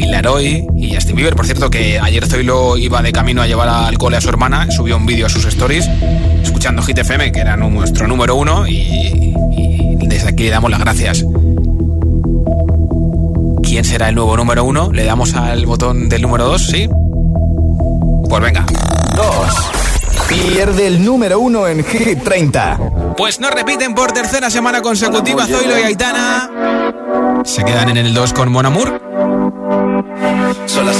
Kid 0.00 0.08
Laroi 0.08 0.66
y 0.76 0.94
Justin 0.94 1.16
Bieber. 1.16 1.36
Por 1.36 1.44
cierto, 1.44 1.68
que 1.68 2.00
ayer 2.00 2.26
Zoilo 2.26 2.78
iba 2.78 3.02
de 3.02 3.12
camino 3.12 3.42
a 3.42 3.46
llevar 3.46 3.68
al 3.68 3.98
cole 3.98 4.16
a 4.16 4.20
su 4.20 4.30
hermana, 4.30 4.70
subió 4.70 4.96
un 4.96 5.04
vídeo 5.04 5.26
a 5.26 5.28
sus 5.28 5.44
stories, 5.44 5.88
escuchando 6.42 6.82
Hit 6.82 6.98
FM, 6.98 7.30
que 7.32 7.40
era 7.40 7.56
nuestro 7.56 8.08
número 8.08 8.34
uno, 8.34 8.66
y, 8.66 9.34
y 9.56 9.96
desde 10.06 10.30
aquí 10.30 10.44
le 10.44 10.50
damos 10.50 10.70
las 10.70 10.80
gracias. 10.80 11.24
¿Quién 13.62 13.84
será 13.84 14.08
el 14.08 14.14
nuevo 14.14 14.36
número 14.38 14.64
uno? 14.64 14.90
¿Le 14.90 15.04
damos 15.04 15.34
al 15.34 15.66
botón 15.66 16.08
del 16.08 16.22
número 16.22 16.46
dos? 16.46 16.66
¿Sí? 16.66 16.88
Pues 18.28 18.42
venga. 18.42 18.64
Dos. 19.14 19.70
pierde 20.28 20.86
el 20.86 21.04
número 21.04 21.40
uno 21.40 21.68
en 21.68 21.84
Hit 21.84 22.22
30. 22.24 23.14
Pues 23.18 23.38
no 23.38 23.50
repiten 23.50 23.94
por 23.94 24.12
tercera 24.12 24.48
semana 24.48 24.80
consecutiva 24.80 25.46
Zoilo 25.46 25.78
y 25.78 25.82
Aitana. 25.82 26.50
Se 27.44 27.62
quedan 27.64 27.90
en 27.90 27.98
el 27.98 28.14
2 28.14 28.32
con 28.32 28.50
Mon 28.50 28.64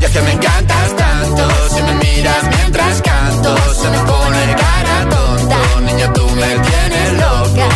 Y 0.00 0.04
es 0.04 0.10
que 0.10 0.20
me 0.22 0.32
encantas 0.32 0.96
tanto, 0.96 1.48
si 1.74 1.82
me 1.82 1.94
miras 1.94 2.42
mientras 2.56 3.02
canto, 3.02 3.56
se 3.74 3.88
me 3.90 3.98
pone 3.98 4.56
cara 4.56 5.08
tonta. 5.08 5.58
Niña, 5.80 6.12
tú 6.12 6.28
me 6.30 6.58
tienes 6.58 7.12
loca. 7.12 7.68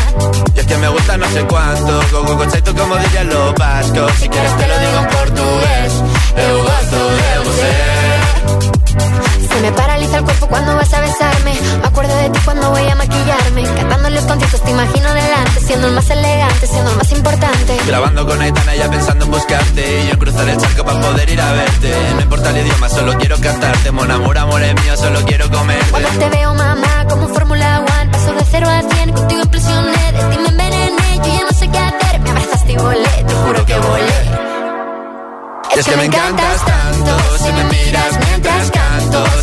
Y 0.55 0.59
es 0.59 0.67
que 0.67 0.77
me 0.79 0.89
gusta 0.89 1.17
no 1.17 1.29
sé 1.29 1.45
cuánto, 1.45 2.01
go, 2.13 2.37
concepto 2.37 2.75
como 2.75 2.97
dirían 2.97 3.29
los 3.29 3.55
vascos. 3.55 4.13
Si 4.19 4.29
quieres 4.29 4.57
te 4.57 4.67
lo 4.67 4.79
digo 4.79 4.99
en 4.99 5.07
portugués, 5.07 5.93
eu 6.37 6.63
gosto 6.63 6.99
de 7.19 7.39
você. 7.45 7.97
Se 9.57 9.63
me 9.63 9.73
paraliza 9.73 10.19
el 10.19 10.25
cuerpo 10.25 10.49
cuando 10.49 10.77
vas 10.77 10.93
a 10.93 11.01
besarme. 11.01 11.55
Me 11.81 11.87
acuerdo 11.87 12.15
de 12.17 12.29
ti 12.31 12.39
cuando 12.45 12.71
voy 12.71 12.87
a 12.89 12.95
maquillarme. 12.95 13.63
Cantando 13.75 14.11
los 14.11 14.25
conciertos 14.25 14.61
te 14.63 14.71
imagino 14.71 15.15
delante. 15.15 15.61
Siendo 15.61 15.87
el 15.89 15.95
más 15.95 16.11
elegante, 16.11 16.67
siendo 16.67 16.91
el 16.91 16.97
más 16.99 17.11
importante. 17.13 17.79
Grabando 17.87 18.27
con 18.27 18.43
en 18.43 18.55
el 20.43 20.59
charco 20.59 20.85
para 20.85 21.01
poder 21.01 21.31
ir 21.31 21.41
a 21.41 21.53
verte. 21.53 21.95
No 22.15 22.21
importa 22.23 22.51
el 22.51 22.67
idioma, 22.67 22.89
solo 22.89 23.19
quiero 23.19 23.39
cantarte. 23.41 23.91
Mon 23.91 24.11
amor, 24.11 24.39
amor 24.39 24.63
es 24.63 24.75
mío, 24.83 24.97
solo 24.97 25.21
quiero 25.25 25.51
comer. 25.51 25.85
Cuando 25.91 26.09
te 26.09 26.29
veo, 26.31 26.55
mamá, 26.55 27.07
como 27.09 27.29
Fórmula 27.29 27.81
One. 27.81 28.11
Paso 28.11 28.33
de 28.33 28.45
cero 28.51 28.69
a 28.69 28.83
cien, 28.95 29.13
contigo 29.13 29.43
implosioné. 29.43 30.13
De 30.13 30.19
ti 30.31 30.39
me 30.39 30.49
envenené, 30.49 31.17
yo 31.17 31.33
ya 31.33 31.45
no 31.51 31.59
sé 31.59 31.69
qué 31.69 31.79
hacer. 31.79 32.21
Me 32.21 32.31
abrazaste 32.31 32.73
y 32.73 32.77
volé, 32.77 33.25
te 33.27 33.35
juro 33.35 33.67
que 33.67 33.79
volé. 33.79 34.47
Es 35.77 35.87
que 35.87 35.97
me 35.97 36.05
encantas 36.07 36.65
tanto, 36.65 37.39
si 37.39 37.53
me 37.53 37.65
miras 37.65 38.19
mientras 38.27 38.71
canto, 38.71 39.36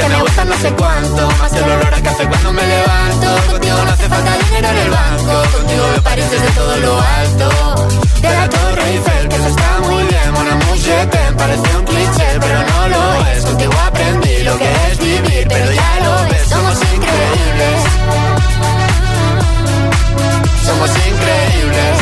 que 0.00 0.08
me 0.08 0.20
gusta 0.22 0.44
no 0.44 0.56
sé 0.56 0.72
cuánto, 0.72 1.30
más 1.38 1.52
el 1.52 1.64
olor 1.64 1.94
a 1.94 2.02
café 2.02 2.26
cuando 2.26 2.52
me 2.52 2.62
levanto. 2.66 3.52
Contigo 3.52 3.76
no 3.84 3.90
hace 3.92 4.08
falta 4.08 4.36
dinero 4.44 4.68
en 4.68 4.76
el 4.78 4.90
banco, 4.90 5.42
contigo 5.56 5.84
me 5.94 6.00
París 6.00 6.30
desde 6.30 6.50
todo 6.50 6.76
lo 6.76 7.00
alto. 7.00 7.48
De 8.20 8.30
la 8.30 8.48
Torre 8.48 8.90
Eiffel, 8.90 9.28
que 9.28 9.36
eso 9.36 9.48
está 9.48 9.80
muy 9.80 10.02
bien, 10.04 10.32
mon 10.32 10.48
amour, 10.48 10.76
je 10.78 11.06
t'aime, 11.06 11.36
parece 11.36 11.76
un 11.76 11.84
cliché, 11.84 12.28
pero 12.40 12.58
no 12.70 12.88
lo 12.88 13.26
es. 13.26 13.44
Contigo 13.44 13.72
aprendí 13.86 14.42
lo 14.42 14.58
que 14.58 14.70
es 14.90 14.98
vivir, 14.98 15.46
pero 15.48 15.72
ya 15.72 16.00
lo 16.04 16.30
ves, 16.30 16.48
somos 16.48 16.76
increíbles. 16.94 17.78
Somos 20.64 20.90
increíbles. 21.10 21.96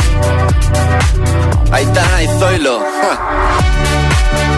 Aitana 1.72 2.22
y 2.22 2.28
Zoilo. 2.38 2.80
ja. 2.80 4.57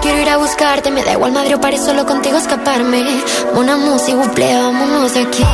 Quiero 0.00 0.20
ir 0.20 0.28
a 0.28 0.36
buscarte. 0.36 0.90
Me 0.90 1.04
da 1.04 1.12
igual 1.12 1.32
Madrid 1.32 1.56
o 1.56 1.60
París, 1.60 1.80
solo 1.84 2.06
contigo 2.06 2.36
escaparme. 2.38 3.22
Una 3.54 3.76
música, 3.76 4.16
buple, 4.16 4.54
vámonos 4.54 5.12
aquí. 5.16 5.44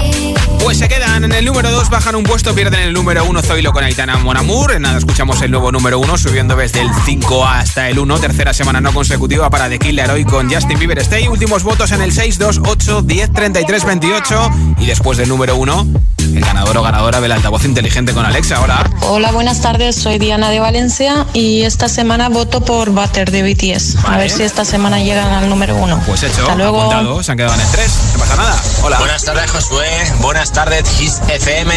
Pues 0.62 0.78
se 0.78 0.88
quedan 0.88 1.24
en 1.24 1.32
el 1.32 1.44
número 1.44 1.70
2, 1.70 1.90
bajan 1.90 2.16
un 2.16 2.24
puesto, 2.24 2.55
pierden 2.55 2.80
el 2.80 2.92
número 2.92 3.24
1 3.24 3.42
Zoilo 3.42 3.72
con 3.72 3.84
Aitana 3.84 4.16
Monamur. 4.16 4.80
Nada, 4.80 4.99
escuchamos 4.99 5.40
el 5.42 5.51
nuevo 5.51 5.70
número 5.70 5.99
1 5.99 6.18
subiendo 6.18 6.57
desde 6.57 6.80
el 6.80 6.88
5 7.05 7.47
hasta 7.47 7.88
el 7.88 7.99
1. 7.99 8.18
Tercera 8.18 8.53
semana 8.53 8.80
no 8.80 8.92
consecutiva 8.92 9.51
para 9.51 9.68
The 9.68 9.78
Killer 9.78 10.11
hoy 10.11 10.24
con 10.24 10.53
Justin 10.53 10.78
Bieber 10.78 10.99
Stay. 11.01 11.28
Últimos 11.28 11.62
votos 11.62 11.92
en 11.92 12.03
el 12.03 12.12
6, 12.12 12.38
2, 12.38 12.61
8, 12.66 13.03
10, 13.03 13.32
33, 13.32 13.84
28. 13.84 14.51
Y 14.78 14.86
después 14.86 15.18
del 15.18 15.28
número 15.28 15.57
1, 15.57 15.86
el 16.15 16.15
ganador 16.47 16.76
o 16.78 16.82
ganadora 16.82 17.20
del 17.20 17.32
altavoz 17.32 17.64
inteligente 17.64 18.12
con 18.14 18.24
Alexa. 18.24 18.61
Hola. 18.61 18.88
Hola, 19.03 19.32
buenas 19.32 19.61
tardes. 19.61 19.97
Soy 19.97 20.18
Diana 20.18 20.51
de 20.51 20.61
Valencia 20.61 21.26
y 21.32 21.62
esta 21.62 21.88
semana 21.88 22.28
voto 22.28 22.61
por 22.62 22.90
Butter 22.90 23.30
de 23.30 23.42
BTS. 23.42 23.97
A 24.07 24.16
ver 24.16 24.30
si 24.30 24.42
esta 24.42 24.64
semana 24.64 24.99
llegan 25.01 25.32
al 25.32 25.49
número 25.49 25.76
uno. 25.76 26.01
Pues 26.07 26.22
hecho, 26.22 26.42
Hasta 26.42 26.55
luego. 26.55 26.80
apuntado, 26.80 27.22
se 27.22 27.32
han 27.32 27.38
quedado 27.38 27.55
en 27.55 27.61
el 27.61 27.68
3. 27.70 27.90
No 28.14 28.18
pasa 28.20 28.36
nada. 28.36 28.57
Hola. 28.82 28.99
Buenas 28.99 29.24
tardes, 29.24 29.51
Josué. 29.51 29.88
Buenas 30.20 30.53
tardes, 30.53 31.01
His 31.01 31.20
FM. 31.28 31.74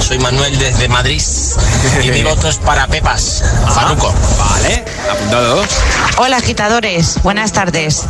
Soy 0.00 0.18
Manuel 0.18 0.58
desde 0.58 0.88
Madrid. 0.88 1.22
Y 2.02 2.10
mi 2.10 2.22
voto 2.24 2.48
es 2.48 2.56
para 2.58 2.86
Pepas, 2.86 3.42
Faruco. 3.74 4.14
Vale, 4.38 4.84
apuntado. 5.10 5.62
Hola 6.18 6.36
agitadores, 6.36 7.18
buenas 7.22 7.52
tardes. 7.52 8.02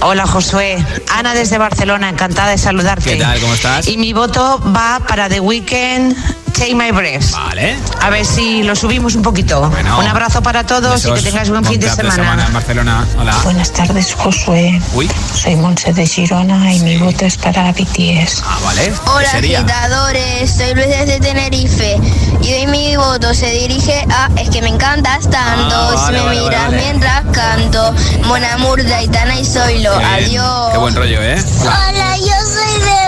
Hola 0.00 0.26
Josué, 0.26 0.84
Ana 1.14 1.34
desde 1.34 1.58
Barcelona, 1.58 2.08
encantada 2.08 2.50
de 2.50 2.58
saludarte. 2.58 3.10
¿Qué 3.10 3.16
tal? 3.16 3.40
¿Cómo 3.40 3.54
estás? 3.54 3.86
Y 3.86 3.96
mi 3.96 4.12
voto 4.12 4.60
va 4.74 5.00
para 5.06 5.28
The 5.36 5.40
Weeknd, 5.40 6.16
Take 6.54 6.74
My 6.74 6.90
Breath. 6.92 7.32
Vale. 7.32 7.76
A 8.00 8.08
ver 8.08 8.24
si 8.24 8.62
lo 8.62 8.74
subimos 8.74 9.14
un 9.16 9.20
poquito. 9.20 9.68
Bueno. 9.68 9.98
un 9.98 10.06
abrazo 10.06 10.42
para 10.42 10.64
todos 10.64 11.04
y 11.04 11.12
que 11.12 11.20
tengáis 11.20 11.50
buen 11.50 11.62
fin 11.62 11.78
de 11.78 11.90
semana. 11.90 12.46
en 12.46 12.54
Barcelona. 12.54 13.06
Hola. 13.18 13.36
Buenas 13.44 13.70
tardes, 13.70 14.14
Josué. 14.14 14.80
Uy. 14.94 15.10
Soy 15.34 15.56
Monse 15.56 15.92
de 15.92 16.06
Girona 16.06 16.72
y 16.72 16.80
mi 16.80 16.96
voto 16.96 17.26
es 17.26 17.36
para 17.36 17.70
BTS. 17.72 18.42
Ah, 18.46 18.58
vale. 18.64 18.90
Hola 19.14 19.28
agitadores, 19.30 20.50
soy 20.56 20.72
Luis 20.74 20.86
desde 20.88 21.20
Tenerife 21.20 22.00
y 22.40 22.52
hoy 22.54 22.66
mi 22.68 22.96
voto 22.96 23.34
se 23.34 23.50
dirige 23.50 24.06
a 24.08 24.30
Es 24.40 24.48
que 24.48 24.62
me 24.62 24.68
encantas 24.70 25.28
tanto, 25.28 25.74
Ah, 25.76 25.90
si 25.98 26.12
vale, 26.14 26.18
me 26.20 26.24
vale, 26.24 26.40
miras 26.40 26.62
vale. 26.62 26.76
mientras 26.78 27.24
canto, 27.30 27.94
Mon 28.24 28.42
Amour 28.42 28.82
de 28.82 28.94
Aitana 28.94 29.38
y 29.38 29.44
Zoilo, 29.44 29.92
adiós. 29.92 30.70
Qué 30.72 30.78
buen 30.78 30.94
rollo, 30.96 31.22
¿eh? 31.22 31.36
Hola. 31.60 31.78
Hola, 31.90 32.16
yo 32.16 32.24
soy 32.24 32.74
en 32.74 33.05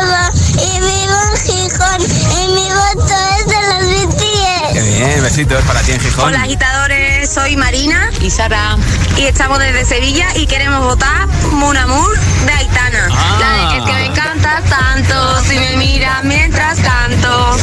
Gijón 1.99 2.41
y 2.43 2.49
mi 2.55 2.69
voto 2.69 3.15
es 3.39 3.47
de 3.47 3.61
los 3.69 4.15
BTS. 4.15 4.73
Qué 4.73 4.83
bien, 4.83 5.23
besitos 5.23 5.63
para 5.65 5.81
ti 5.81 5.93
en 5.93 6.01
Gijón. 6.01 6.27
Hola 6.27 6.43
agitadores, 6.43 7.31
soy 7.31 7.57
Marina 7.57 8.11
y 8.21 8.31
Sara 8.31 8.77
y 9.17 9.23
estamos 9.25 9.59
desde 9.59 9.85
Sevilla 9.85 10.29
y 10.35 10.47
queremos 10.47 10.85
votar 10.85 11.27
Mon 11.53 11.77
Amour 11.77 12.19
de 12.47 12.53
Aitana. 12.53 13.09
Ah. 13.11 13.39
La 13.41 13.51
de 13.53 13.79
es 13.79 13.85
que 13.85 13.93
me 13.93 14.07
encanta 14.07 14.63
tanto, 14.69 15.43
si 15.45 15.59
me 15.59 15.77
miras 15.77 16.23
mientras 16.25 16.79
canto. 16.81 17.57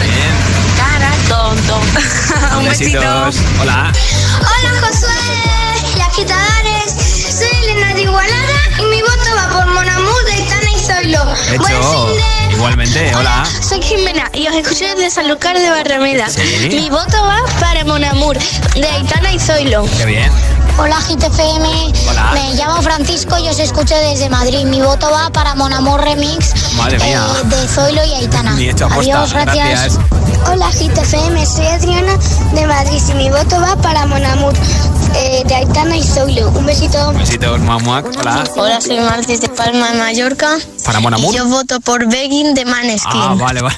Cara 0.78 1.12
tonto. 1.30 1.80
Un 2.60 2.66
besito. 2.66 3.00
Besitos. 3.00 3.36
Hola. 3.62 3.92
Hola 4.40 4.88
Josué 4.88 5.96
y 5.98 6.02
agitadores, 6.02 7.15
Buen 11.24 11.72
de- 11.72 12.54
Igualmente, 12.56 13.16
hola. 13.16 13.44
Soy 13.68 13.82
Jimena 13.82 14.30
y 14.34 14.48
os 14.48 14.56
escucho 14.56 14.86
desde 14.86 15.10
Sanlúcar 15.10 15.58
de 15.58 15.70
Barrameda. 15.70 16.28
Sí. 16.30 16.68
Mi 16.70 16.90
voto 16.90 17.18
va 17.24 17.40
para 17.60 17.84
Mon 17.86 18.04
Amour 18.04 18.38
de 18.76 18.88
Aitana 18.88 19.32
y 19.32 19.40
Zoilo. 19.40 19.86
Qué 19.98 20.06
bien. 20.06 20.32
Hola 20.78 20.98
GTFM, 21.08 21.94
Hola. 22.10 22.32
me 22.34 22.54
llamo 22.56 22.82
Francisco 22.82 23.38
y 23.38 23.48
os 23.48 23.60
escucho 23.60 23.96
desde 23.96 24.30
Madrid. 24.30 24.66
Mi 24.66 24.82
voto 24.82 25.10
va 25.10 25.30
para 25.30 25.56
Mon 25.56 25.72
Amour 25.72 26.02
Remix 26.02 26.74
Madre 26.76 27.00
mía. 27.00 27.26
eh, 27.44 27.48
de 27.48 27.68
Zoilo 27.70 28.04
y 28.04 28.12
Aitana. 28.14 28.52
Ni 28.56 28.70
hecho 28.70 28.86
aposta, 28.86 29.02
Adiós, 29.02 29.32
gracias. 29.34 29.68
gracias. 29.70 30.00
Hola 30.52 30.70
GTFM, 30.72 31.46
soy 31.46 31.66
Adriana 31.68 32.18
de 32.54 32.68
Madrid 32.68 33.02
y 33.10 33.14
mi 33.14 33.30
voto 33.30 33.60
va 33.62 33.76
para 33.78 34.06
Mon 34.06 34.24
Amour 34.24 34.54
eh, 35.16 35.44
de 35.46 35.56
Aitana 35.56 35.98
y 35.98 36.04
Zoilo. 36.04 36.50
Un 36.50 36.66
besito. 36.66 37.14
Besitos, 37.14 37.60
mamuac. 37.62 38.06
Hola. 38.20 38.44
Hola, 38.56 38.82
soy 38.82 39.00
Marcis 39.00 39.42
de 39.42 39.50
Palma 39.50 39.92
de 39.92 39.98
Mallorca. 39.98 40.58
Para 40.84 41.00
Mon 41.00 41.14
Amour. 41.14 41.34
Y 41.34 41.38
yo 41.38 41.46
voto 41.48 41.80
por 41.80 42.08
Begging 42.08 42.54
de 42.54 42.66
Maneskin. 42.66 43.22
Ah, 43.22 43.36
vale, 43.38 43.62
vale. 43.62 43.76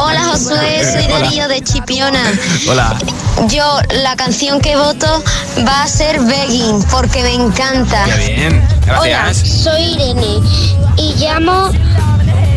Hola, 0.00 0.24
Josué, 0.24 0.84
soy 0.92 1.04
Hola. 1.06 1.18
Darío 1.20 1.48
de 1.48 1.62
Chipiona. 1.62 2.22
Hola. 2.68 2.96
Yo, 3.48 3.80
la 4.02 4.16
canción 4.16 4.60
que 4.60 4.76
voto 4.76 5.22
va 5.66 5.82
a 5.82 5.86
ser 5.86 6.20
Begging, 6.20 6.82
porque 6.90 7.22
me 7.22 7.34
encanta. 7.34 8.04
Qué 8.04 8.34
bien. 8.34 8.68
Gracias. 8.86 9.38
soy 9.62 9.82
Irene 9.82 10.40
y 10.96 11.14
llamo 11.16 11.70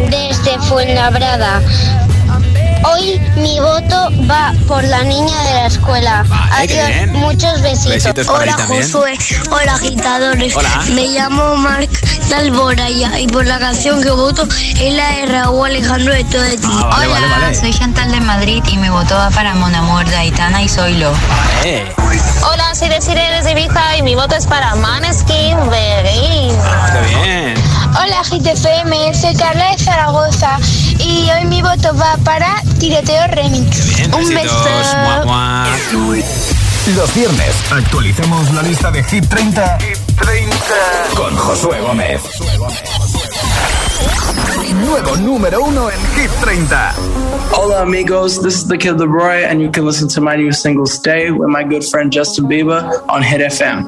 desde 0.10 0.60
Fuenlabrada. 0.68 1.62
Hoy 2.84 3.20
mi 3.36 3.60
voto 3.60 4.10
va 4.30 4.54
por 4.68 4.84
la 4.84 5.04
niña 5.04 5.38
de 5.44 5.54
la 5.54 5.66
escuela. 5.68 6.24
Vale, 6.28 6.52
Adiós, 6.74 6.88
bien. 6.88 7.14
muchos 7.14 7.62
besitos. 7.62 7.94
Besitos 7.94 8.28
para 8.28 8.56
Hola. 8.56 8.66
Josué, 8.68 9.18
hola 9.52 9.74
agitadores. 9.76 10.56
Hola. 10.56 10.82
Me 10.96 11.08
llamo 11.08 11.56
Marc 11.58 11.90
de 12.30 12.36
Alboraya 12.36 13.20
y 13.20 13.28
por 13.28 13.46
la 13.46 13.60
canción 13.60 14.02
que 14.02 14.10
voto 14.10 14.48
es 14.80 14.94
la 14.94 15.10
de 15.12 15.26
Raúl 15.28 15.68
Alejandro 15.68 16.14
de 16.14 16.24
Todo 16.24 16.42
de 16.42 16.58
ti. 16.58 16.68
Ah, 16.70 16.88
vale, 16.90 17.08
vale, 17.08 17.28
vale. 17.28 17.56
soy 17.56 17.74
Chantal 17.74 18.12
de 18.12 18.20
Madrid 18.22 18.64
y 18.72 18.78
mi 18.78 18.90
voto 18.90 19.16
va 19.16 19.30
para 19.30 19.54
Mon 19.54 19.74
Amour 19.76 20.06
de 20.06 20.16
Aitana 20.16 20.62
y 20.64 20.68
Zoilo. 20.70 21.12
Eh, 21.64 21.94
Hola, 22.52 22.74
soy 22.74 22.90
de 22.90 23.02
Sirenes 23.02 23.46
de 23.46 23.52
Ibiza 23.52 23.98
y 23.98 24.02
mi 24.02 24.16
voto 24.16 24.36
es 24.36 24.48
para 24.48 24.76
Maneskin 24.76 25.58
Begin. 25.70 26.56
qué 26.92 27.16
bien. 27.16 27.71
Hola 27.94 28.22
GTFM, 28.24 29.14
soy 29.14 29.36
Carla 29.36 29.72
de 29.72 29.78
Zaragoza 29.78 30.58
y 31.00 31.30
hoy 31.30 31.46
mi 31.46 31.62
voto 31.62 31.94
va 31.96 32.18
para 32.24 32.48
Tiroteo 32.80 33.28
Remix. 33.28 33.96
Bien, 33.98 34.14
Un 34.14 34.20
besitos. 34.30 34.64
beso. 34.64 34.98
Mua, 34.98 35.26
mua. 35.26 35.68
Los 36.96 37.14
viernes 37.14 37.56
actualicemos 37.72 38.52
la 38.54 38.64
lista 38.64 38.92
de 38.92 39.04
Hit 39.04 39.28
30, 39.30 39.78
con 41.16 41.36
Josué 41.36 41.80
Gómez. 41.82 42.22
Nuevo 44.86 45.16
número 45.18 45.64
uno 45.64 45.90
en 45.90 46.00
Hit 46.16 46.32
30. 46.42 46.94
Hola 47.54 47.82
amigos, 47.82 48.42
this 48.42 48.56
is 48.56 48.68
the 48.68 48.78
Kid 48.78 48.98
Leroy, 49.00 49.44
and 49.46 49.62
you 49.62 49.70
can 49.70 49.86
listen 49.86 50.08
to 50.08 50.22
my 50.22 50.36
new 50.38 50.52
single 50.52 50.86
"Stay" 50.88 51.30
with 51.30 51.50
my 51.50 51.64
good 51.64 51.84
friend 51.84 52.12
Justin 52.12 52.48
Bieber 52.48 52.84
on 53.10 53.22
Hit 53.22 53.42
FM. 53.42 53.88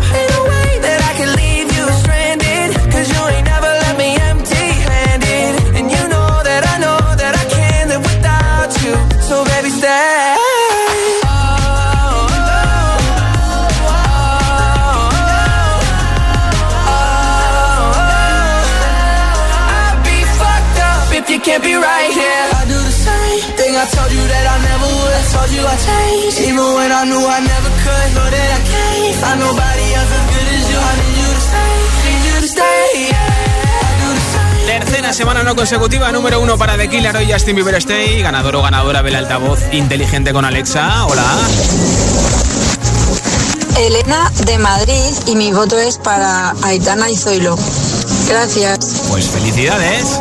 So 9.31 9.45
baby, 9.45 9.69
stay. 9.69 10.35
I'd 19.71 20.03
be 20.03 20.19
fucked 20.35 20.79
up 20.83 21.15
if 21.15 21.29
you 21.31 21.39
can't 21.39 21.63
be 21.63 21.75
right 21.79 22.11
here. 22.11 22.45
I 22.59 22.67
do 22.67 22.75
the 22.75 22.91
same 22.91 23.55
thing 23.55 23.71
I 23.71 23.87
told 23.95 24.11
you 24.11 24.19
that 24.19 24.45
I 24.51 24.57
never 24.67 24.89
would. 24.99 25.15
I 25.15 25.23
told 25.31 25.49
you 25.55 25.63
I 25.63 25.75
changed, 25.79 26.39
even 26.51 26.67
when 26.75 26.91
I 26.91 27.07
knew 27.07 27.23
I 27.23 27.39
never 27.39 27.71
could. 27.87 28.07
Know 28.11 28.27
that 28.35 28.49
I 28.51 28.61
can't 28.67 29.15
find 29.15 29.39
nobody 29.39 29.70
semana 35.13 35.43
no 35.43 35.55
consecutiva, 35.55 36.11
número 36.11 36.39
uno 36.39 36.57
para 36.57 36.77
The 36.77 36.87
Killer, 36.87 37.15
hoy 37.15 37.31
Justin 37.31 37.55
Bieber 37.55 37.75
Stay, 37.75 38.21
ganador 38.21 38.55
o 38.55 38.61
ganadora 38.61 39.03
del 39.03 39.15
altavoz 39.15 39.59
inteligente 39.71 40.31
con 40.31 40.45
Alexa. 40.45 41.05
Hola. 41.05 41.25
Elena 43.77 44.31
de 44.45 44.57
Madrid 44.57 45.13
y 45.27 45.35
mi 45.35 45.51
voto 45.51 45.77
es 45.77 45.97
para 45.97 46.53
Aitana 46.63 47.09
y 47.09 47.17
Zoilo. 47.17 47.57
Gracias. 48.27 49.03
Pues 49.09 49.27
felicidades. 49.27 50.19